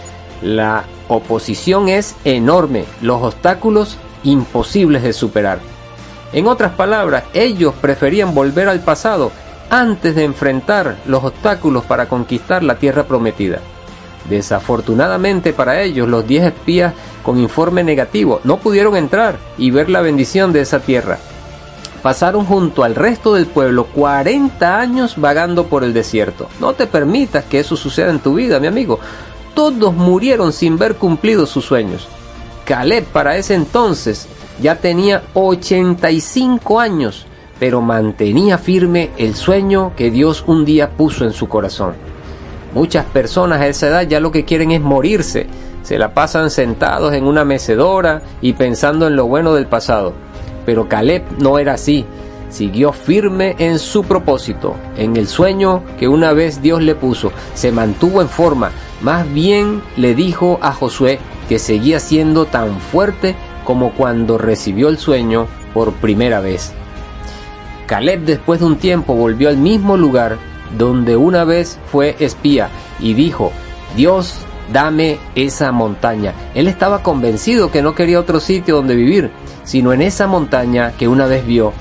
La 0.43 0.85
oposición 1.09 1.89
es 1.89 2.15
enorme, 2.25 2.85
los 3.01 3.23
obstáculos 3.23 3.99
imposibles 4.25 5.03
de 5.03 5.13
superar. 5.13 5.59
En 6.33 6.47
otras 6.47 6.73
palabras, 6.73 7.25
ellos 7.35 7.75
preferían 7.81 8.35
volver 8.35 8.69
al 8.69 8.81
pasado 8.81 9.33
antes 9.71 10.15
de 10.15 10.25
enfrentar 10.25 10.97
los 11.07 11.25
obstáculos 11.25 11.85
para 11.85 12.09
conquistar 12.09 12.63
la 12.63 12.77
tierra 12.77 13.05
prometida. 13.05 13.61
Desafortunadamente 14.29 15.53
para 15.53 15.81
ellos, 15.83 16.09
los 16.09 16.27
10 16.27 16.45
espías 16.45 16.95
con 17.23 17.39
informe 17.39 17.83
negativo 17.83 18.41
no 18.45 18.59
pudieron 18.59 18.97
entrar 18.97 19.39
y 19.59 19.71
ver 19.71 19.89
la 19.89 20.03
bendición 20.03 20.53
de 20.53 20.61
esa 20.61 20.81
tierra. 20.81 21.19
Pasaron 22.03 22.47
junto 22.47 22.83
al 22.83 22.95
resto 22.95 23.35
del 23.35 23.47
pueblo 23.47 23.85
40 23.85 24.79
años 24.79 25.15
vagando 25.19 25.67
por 25.67 25.85
el 25.85 25.93
desierto. 25.93 26.49
No 26.59 26.73
te 26.73 26.87
permitas 26.87 27.45
que 27.45 27.61
eso 27.61 27.77
suceda 27.77 28.11
en 28.11 28.21
tu 28.21 28.35
vida, 28.35 28.59
mi 28.59 28.67
amigo. 28.67 28.99
Todos 29.55 29.93
murieron 29.93 30.53
sin 30.53 30.79
ver 30.79 30.97
cumplidos 30.97 31.51
sus 31.51 31.67
sueños. 31.67 32.09
Caleb 32.65 33.05
para 33.05 33.37
ese 33.37 33.55
entonces 33.55 34.29
ya 34.63 34.77
tenía 34.77 35.23
85 35.35 36.81
años, 36.81 37.27
pero 37.59 37.83
mantenía 37.83 38.57
firme 38.57 39.11
el 39.19 39.35
sueño 39.35 39.93
que 39.95 40.11
Dios 40.11 40.45
un 40.47 40.65
día 40.65 40.91
puso 40.91 41.25
en 41.25 41.33
su 41.33 41.49
corazón. 41.49 41.95
Muchas 42.73 43.05
personas 43.07 43.61
a 43.61 43.67
esa 43.67 43.89
edad 43.89 44.03
ya 44.03 44.21
lo 44.21 44.31
que 44.31 44.45
quieren 44.45 44.71
es 44.71 44.81
morirse, 44.81 45.49
se 45.83 45.99
la 45.99 46.15
pasan 46.15 46.51
sentados 46.51 47.13
en 47.15 47.25
una 47.25 47.45
mecedora 47.45 48.23
y 48.41 48.53
pensando 48.53 49.07
en 49.07 49.17
lo 49.17 49.27
bueno 49.27 49.55
del 49.55 49.67
pasado. 49.67 50.15
Pero 50.71 50.89
Caleb 50.89 51.25
no 51.41 51.59
era 51.59 51.73
así, 51.75 52.05
siguió 52.49 52.93
firme 52.93 53.57
en 53.59 53.81
su 53.81 54.05
propósito, 54.05 54.77
en 54.97 55.17
el 55.17 55.27
sueño 55.27 55.83
que 55.99 56.07
una 56.07 56.33
vez 56.33 56.63
Dios 56.63 56.81
le 56.81 56.95
puso, 56.95 57.33
se 57.55 57.73
mantuvo 57.73 58.23
en 58.23 58.29
forma, 58.29 58.71
más 59.01 59.29
bien 59.35 59.83
le 59.97 60.15
dijo 60.15 60.61
a 60.63 60.73
Josué 60.73 61.19
que 61.49 61.59
seguía 61.59 61.99
siendo 61.99 62.45
tan 62.45 62.79
fuerte 62.79 63.35
como 63.65 63.91
cuando 63.95 64.39
recibió 64.39 64.91
el 64.91 64.99
sueño 64.99 65.49
por 65.75 65.93
primera 65.95 66.39
vez. 66.39 66.71
Caleb 67.89 68.21
después 68.21 68.61
de 68.61 68.67
un 68.67 68.77
tiempo 68.77 69.15
volvió 69.15 69.49
al 69.49 69.57
mismo 69.57 69.97
lugar 69.97 70.39
donde 70.79 71.17
una 71.17 71.43
vez 71.43 71.81
fue 71.91 72.15
espía 72.21 72.71
y 73.01 73.15
dijo, 73.15 73.51
Dios, 73.97 74.37
dame 74.73 75.19
esa 75.35 75.73
montaña. 75.73 76.33
Él 76.55 76.69
estaba 76.69 77.03
convencido 77.03 77.73
que 77.73 77.83
no 77.83 77.97
quería 77.97 78.21
otro 78.21 78.39
sitio 78.39 78.77
donde 78.77 78.95
vivir, 78.95 79.33
sino 79.71 79.93
en 79.93 80.03
esa 80.03 80.27
montaña 80.27 80.95
que 80.99 81.07
una 81.07 81.27
vez 81.27 81.47
vio. 81.47 81.73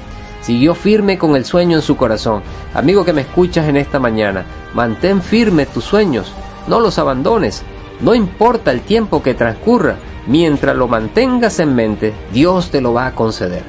Siguió 0.41 0.75
firme 0.75 1.17
con 1.17 1.35
el 1.35 1.43
sueño 1.43 1.77
en 1.77 1.81
su 1.81 1.97
corazón. 1.97 2.43
Amigo 2.75 3.03
que 3.03 3.13
me 3.13 3.21
escuchas 3.21 3.67
en 3.67 3.77
esta 3.77 3.97
mañana, 3.97 4.45
mantén 4.75 5.23
firme 5.23 5.65
tus 5.65 5.85
sueños, 5.85 6.31
no 6.67 6.81
los 6.81 6.99
abandones. 6.99 7.63
No 7.99 8.13
importa 8.13 8.69
el 8.69 8.81
tiempo 8.81 9.23
que 9.23 9.33
transcurra, 9.33 9.95
mientras 10.27 10.75
lo 10.75 10.87
mantengas 10.87 11.59
en 11.59 11.73
mente, 11.73 12.13
Dios 12.31 12.69
te 12.69 12.79
lo 12.79 12.93
va 12.93 13.07
a 13.07 13.15
conceder. 13.15 13.63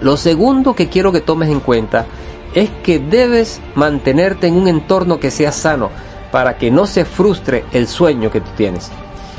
Lo 0.00 0.16
segundo 0.16 0.74
que 0.76 0.88
quiero 0.88 1.10
que 1.10 1.20
tomes 1.20 1.48
en 1.48 1.58
cuenta 1.58 2.06
es 2.54 2.70
que 2.84 3.00
debes 3.00 3.60
mantenerte 3.74 4.46
en 4.46 4.54
un 4.54 4.68
entorno 4.68 5.18
que 5.18 5.32
sea 5.32 5.50
sano 5.50 5.90
para 6.30 6.56
que 6.56 6.70
no 6.70 6.86
se 6.86 7.04
frustre 7.04 7.64
el 7.72 7.88
sueño 7.88 8.30
que 8.30 8.40
tú 8.40 8.50
tienes. 8.56 8.92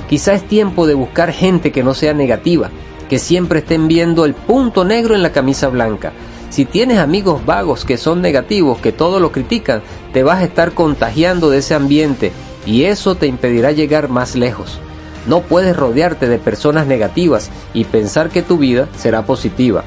Quizá 0.10 0.34
es 0.34 0.46
tiempo 0.46 0.86
de 0.86 0.96
buscar 0.96 1.32
gente 1.32 1.72
que 1.72 1.82
no 1.82 1.94
sea 1.94 2.14
negativa, 2.14 2.70
que 3.10 3.20
siempre 3.20 3.60
estén 3.60 3.88
viendo 3.88 4.26
el 4.26 4.34
punto 4.34 4.84
negro 4.84 5.16
en 5.16 5.24
la 5.24 5.32
camisa 5.32 5.68
blanca. 5.70 6.14
Si 6.50 6.66
tienes 6.66 7.00
amigos 7.00 7.46
vagos 7.46 7.86
que 7.86 7.98
son 7.98 8.22
negativos, 8.22 8.80
que 8.80 8.92
todo 8.92 9.20
lo 9.20 9.32
critican, 9.32 9.82
te 10.14 10.24
vas 10.24 10.40
a 10.40 10.46
estar 10.46 10.74
contagiando 10.74 11.50
de 11.50 11.58
ese 11.58 11.74
ambiente 11.74 12.32
y 12.66 12.84
eso 12.84 13.16
te 13.16 13.28
impedirá 13.28 13.72
llegar 13.72 14.10
más 14.10 14.36
lejos. 14.36 14.80
No 15.28 15.42
puedes 15.42 15.76
rodearte 15.76 16.28
de 16.28 16.38
personas 16.38 16.88
negativas 16.88 17.50
y 17.74 17.84
pensar 17.86 18.30
que 18.30 18.42
tu 18.42 18.58
vida 18.58 18.88
será 18.96 19.26
positiva. 19.26 19.84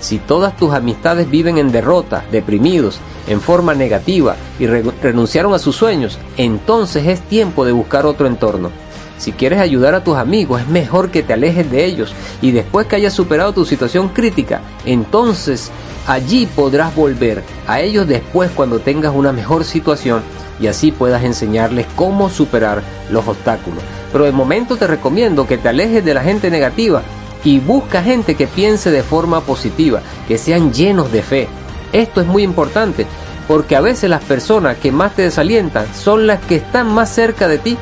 Si 0.00 0.18
todas 0.18 0.56
tus 0.56 0.74
amistades 0.74 1.30
viven 1.30 1.56
en 1.56 1.72
derrota, 1.72 2.24
deprimidos, 2.30 2.98
en 3.26 3.40
forma 3.40 3.74
negativa 3.74 4.36
y 4.58 4.66
renunciaron 4.66 5.54
a 5.54 5.58
sus 5.58 5.76
sueños, 5.76 6.18
entonces 6.36 7.06
es 7.06 7.22
tiempo 7.22 7.64
de 7.64 7.72
buscar 7.72 8.04
otro 8.04 8.26
entorno. 8.26 8.70
Si 9.18 9.32
quieres 9.32 9.60
ayudar 9.60 9.94
a 9.94 10.02
tus 10.02 10.16
amigos, 10.16 10.60
es 10.60 10.68
mejor 10.68 11.10
que 11.10 11.22
te 11.22 11.32
alejes 11.32 11.70
de 11.70 11.84
ellos 11.84 12.12
y 12.42 12.50
después 12.50 12.86
que 12.86 12.96
hayas 12.96 13.12
superado 13.12 13.52
tu 13.52 13.64
situación 13.64 14.08
crítica, 14.08 14.60
entonces 14.84 15.70
allí 16.06 16.46
podrás 16.46 16.94
volver 16.94 17.42
a 17.66 17.80
ellos 17.80 18.06
después 18.06 18.50
cuando 18.50 18.80
tengas 18.80 19.14
una 19.14 19.32
mejor 19.32 19.64
situación 19.64 20.22
y 20.60 20.66
así 20.66 20.92
puedas 20.92 21.24
enseñarles 21.24 21.86
cómo 21.96 22.28
superar 22.28 22.82
los 23.10 23.26
obstáculos. 23.26 23.82
Pero 24.12 24.24
de 24.24 24.32
momento 24.32 24.76
te 24.76 24.86
recomiendo 24.86 25.46
que 25.46 25.58
te 25.58 25.68
alejes 25.68 26.04
de 26.04 26.14
la 26.14 26.22
gente 26.22 26.50
negativa 26.50 27.02
y 27.44 27.58
busca 27.58 28.02
gente 28.02 28.34
que 28.34 28.46
piense 28.46 28.90
de 28.90 29.02
forma 29.02 29.40
positiva, 29.40 30.00
que 30.26 30.38
sean 30.38 30.72
llenos 30.72 31.12
de 31.12 31.22
fe. 31.22 31.48
Esto 31.92 32.20
es 32.20 32.26
muy 32.26 32.42
importante 32.42 33.06
porque 33.46 33.76
a 33.76 33.80
veces 33.80 34.08
las 34.08 34.22
personas 34.24 34.78
que 34.78 34.90
más 34.90 35.14
te 35.14 35.22
desalientan 35.22 35.86
son 35.94 36.26
las 36.26 36.40
que 36.40 36.56
están 36.56 36.92
más 36.92 37.14
cerca 37.14 37.48
de 37.48 37.58
ti. 37.58 37.76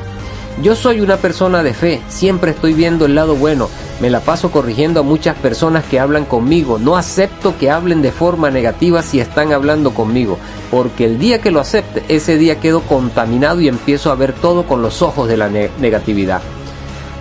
Yo 0.61 0.75
soy 0.75 1.01
una 1.01 1.17
persona 1.17 1.63
de 1.63 1.73
fe, 1.73 2.01
siempre 2.09 2.51
estoy 2.51 2.73
viendo 2.73 3.05
el 3.05 3.15
lado 3.15 3.35
bueno, 3.35 3.69
me 3.99 4.11
la 4.11 4.19
paso 4.19 4.51
corrigiendo 4.51 4.99
a 4.99 5.03
muchas 5.03 5.35
personas 5.35 5.83
que 5.83 5.99
hablan 5.99 6.25
conmigo, 6.25 6.77
no 6.77 6.95
acepto 6.95 7.57
que 7.57 7.71
hablen 7.71 8.03
de 8.03 8.11
forma 8.11 8.51
negativa 8.51 9.01
si 9.01 9.19
están 9.19 9.51
hablando 9.51 9.95
conmigo, 9.95 10.37
porque 10.69 11.05
el 11.05 11.17
día 11.17 11.41
que 11.41 11.49
lo 11.49 11.59
acepte, 11.59 12.03
ese 12.07 12.37
día 12.37 12.59
quedo 12.59 12.81
contaminado 12.81 13.61
y 13.61 13.67
empiezo 13.67 14.11
a 14.11 14.15
ver 14.15 14.31
todo 14.33 14.63
con 14.65 14.83
los 14.83 15.01
ojos 15.01 15.27
de 15.27 15.37
la 15.37 15.49
negatividad. 15.49 16.41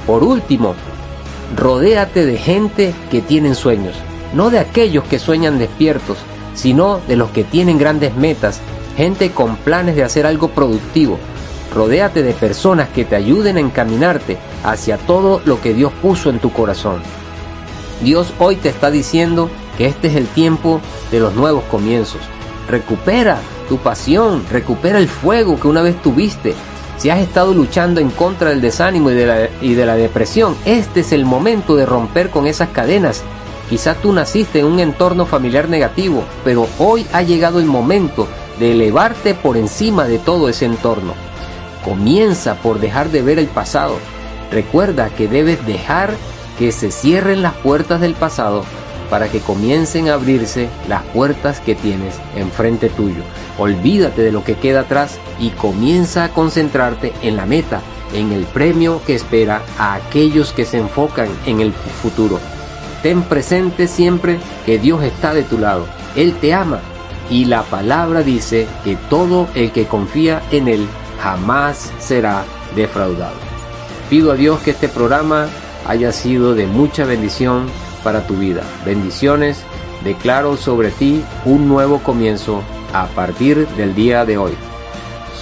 Por 0.06 0.24
último, 0.24 0.74
rodéate 1.56 2.26
de 2.26 2.36
gente 2.36 2.94
que 3.10 3.22
tienen 3.22 3.54
sueños, 3.54 3.94
no 4.34 4.50
de 4.50 4.58
aquellos 4.58 5.04
que 5.04 5.18
sueñan 5.18 5.58
despiertos, 5.58 6.18
sino 6.54 7.00
de 7.08 7.16
los 7.16 7.30
que 7.30 7.44
tienen 7.44 7.78
grandes 7.78 8.14
metas, 8.14 8.60
gente 8.96 9.30
con 9.30 9.56
planes 9.56 9.96
de 9.96 10.04
hacer 10.04 10.26
algo 10.26 10.48
productivo. 10.48 11.18
Rodéate 11.74 12.22
de 12.22 12.32
personas 12.32 12.88
que 12.90 13.04
te 13.04 13.16
ayuden 13.16 13.56
a 13.56 13.60
encaminarte 13.60 14.38
hacia 14.64 14.98
todo 14.98 15.40
lo 15.44 15.60
que 15.60 15.74
Dios 15.74 15.92
puso 16.02 16.30
en 16.30 16.38
tu 16.38 16.52
corazón. 16.52 17.02
Dios 18.02 18.32
hoy 18.38 18.56
te 18.56 18.68
está 18.68 18.90
diciendo 18.90 19.48
que 19.78 19.86
este 19.86 20.08
es 20.08 20.16
el 20.16 20.26
tiempo 20.26 20.80
de 21.10 21.20
los 21.20 21.34
nuevos 21.34 21.64
comienzos. 21.64 22.20
Recupera 22.68 23.38
tu 23.68 23.78
pasión, 23.78 24.44
recupera 24.50 24.98
el 24.98 25.08
fuego 25.08 25.58
que 25.58 25.68
una 25.68 25.82
vez 25.82 26.00
tuviste, 26.02 26.54
si 27.02 27.10
has 27.10 27.18
estado 27.18 27.52
luchando 27.52 28.00
en 28.00 28.10
contra 28.10 28.50
del 28.50 28.60
desánimo 28.60 29.10
y 29.10 29.14
de, 29.14 29.86
la, 29.86 29.96
depresión, 29.96 30.54
este 30.64 31.00
es 31.00 31.10
el 31.10 31.24
momento 31.24 31.74
de 31.74 31.84
romper 31.84 32.30
con 32.30 32.46
esas 32.46 32.68
cadenas. 32.68 33.24
Quizá 33.68 33.94
tú 33.94 34.12
naciste 34.12 34.60
en 34.60 34.66
un 34.66 34.78
entorno 34.78 35.26
familiar 35.26 35.68
negativo, 35.68 36.22
pero 36.44 36.68
hoy 36.78 37.04
ha 37.12 37.22
llegado 37.22 37.58
el 37.58 37.64
momento 37.64 38.28
de 38.60 38.72
elevarte 38.72 39.34
por 39.34 39.56
encima 39.56 40.04
de 40.04 40.18
todo 40.18 40.48
ese 40.48 40.64
entorno. 40.64 41.14
Comienza 41.84 42.54
por 42.56 42.80
dejar 42.80 43.10
de 43.10 43.22
ver 43.22 43.38
el 43.38 43.48
pasado. 43.48 43.98
Recuerda 44.50 45.10
que 45.10 45.28
debes 45.28 45.64
dejar 45.66 46.14
que 46.58 46.72
se 46.72 46.90
cierren 46.90 47.42
las 47.42 47.54
puertas 47.54 48.00
del 48.00 48.14
pasado 48.14 48.64
para 49.10 49.28
que 49.28 49.40
comiencen 49.40 50.08
a 50.08 50.14
abrirse 50.14 50.68
las 50.88 51.02
puertas 51.02 51.60
que 51.60 51.74
tienes 51.74 52.14
enfrente 52.36 52.88
tuyo. 52.88 53.22
Olvídate 53.58 54.22
de 54.22 54.32
lo 54.32 54.42
que 54.42 54.54
queda 54.54 54.80
atrás 54.80 55.18
y 55.38 55.50
comienza 55.50 56.24
a 56.24 56.28
concentrarte 56.30 57.12
en 57.22 57.36
la 57.36 57.44
meta, 57.44 57.82
en 58.14 58.32
el 58.32 58.44
premio 58.44 59.02
que 59.06 59.14
espera 59.14 59.62
a 59.78 59.94
aquellos 59.94 60.52
que 60.52 60.64
se 60.64 60.78
enfocan 60.78 61.28
en 61.46 61.60
el 61.60 61.72
futuro. 61.72 62.40
Ten 63.02 63.22
presente 63.22 63.88
siempre 63.88 64.38
que 64.64 64.78
Dios 64.78 65.02
está 65.02 65.34
de 65.34 65.42
tu 65.42 65.58
lado, 65.58 65.86
Él 66.16 66.34
te 66.40 66.54
ama 66.54 66.80
y 67.28 67.46
la 67.46 67.64
palabra 67.64 68.22
dice 68.22 68.66
que 68.84 68.96
todo 69.10 69.48
el 69.54 69.72
que 69.72 69.86
confía 69.86 70.42
en 70.50 70.68
Él 70.68 70.88
jamás 71.22 71.92
será 71.98 72.44
defraudado. 72.74 73.36
Pido 74.10 74.32
a 74.32 74.34
Dios 74.34 74.60
que 74.60 74.72
este 74.72 74.88
programa 74.88 75.46
haya 75.86 76.12
sido 76.12 76.54
de 76.54 76.66
mucha 76.66 77.04
bendición 77.04 77.66
para 78.02 78.26
tu 78.26 78.34
vida. 78.34 78.62
Bendiciones, 78.84 79.62
declaro 80.04 80.56
sobre 80.56 80.90
ti 80.90 81.24
un 81.44 81.68
nuevo 81.68 82.00
comienzo 82.00 82.62
a 82.92 83.06
partir 83.06 83.66
del 83.68 83.94
día 83.94 84.24
de 84.24 84.36
hoy. 84.36 84.52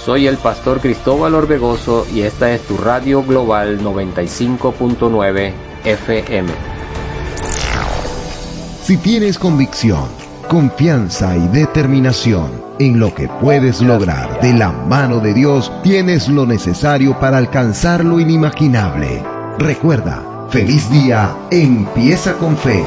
Soy 0.05 0.27
el 0.27 0.37
pastor 0.37 0.79
Cristóbal 0.79 1.35
Orbegoso 1.35 2.07
y 2.13 2.21
esta 2.21 2.51
es 2.53 2.61
tu 2.61 2.77
radio 2.77 3.23
global 3.23 3.79
95.9 3.81 5.53
FM. 5.83 6.51
Si 8.83 8.97
tienes 8.97 9.37
convicción, 9.37 10.05
confianza 10.47 11.37
y 11.37 11.47
determinación 11.49 12.60
en 12.81 12.99
lo 12.99 13.13
que 13.13 13.27
puedes 13.27 13.81
lograr 13.81 14.41
de 14.41 14.53
la 14.53 14.71
mano 14.71 15.19
de 15.19 15.33
Dios, 15.33 15.71
tienes 15.83 16.27
lo 16.27 16.45
necesario 16.45 17.19
para 17.19 17.37
alcanzar 17.37 18.03
lo 18.03 18.19
inimaginable. 18.19 19.23
Recuerda, 19.59 20.23
Feliz 20.51 20.91
día, 20.91 21.33
empieza 21.49 22.33
con 22.33 22.57
fe. 22.57 22.83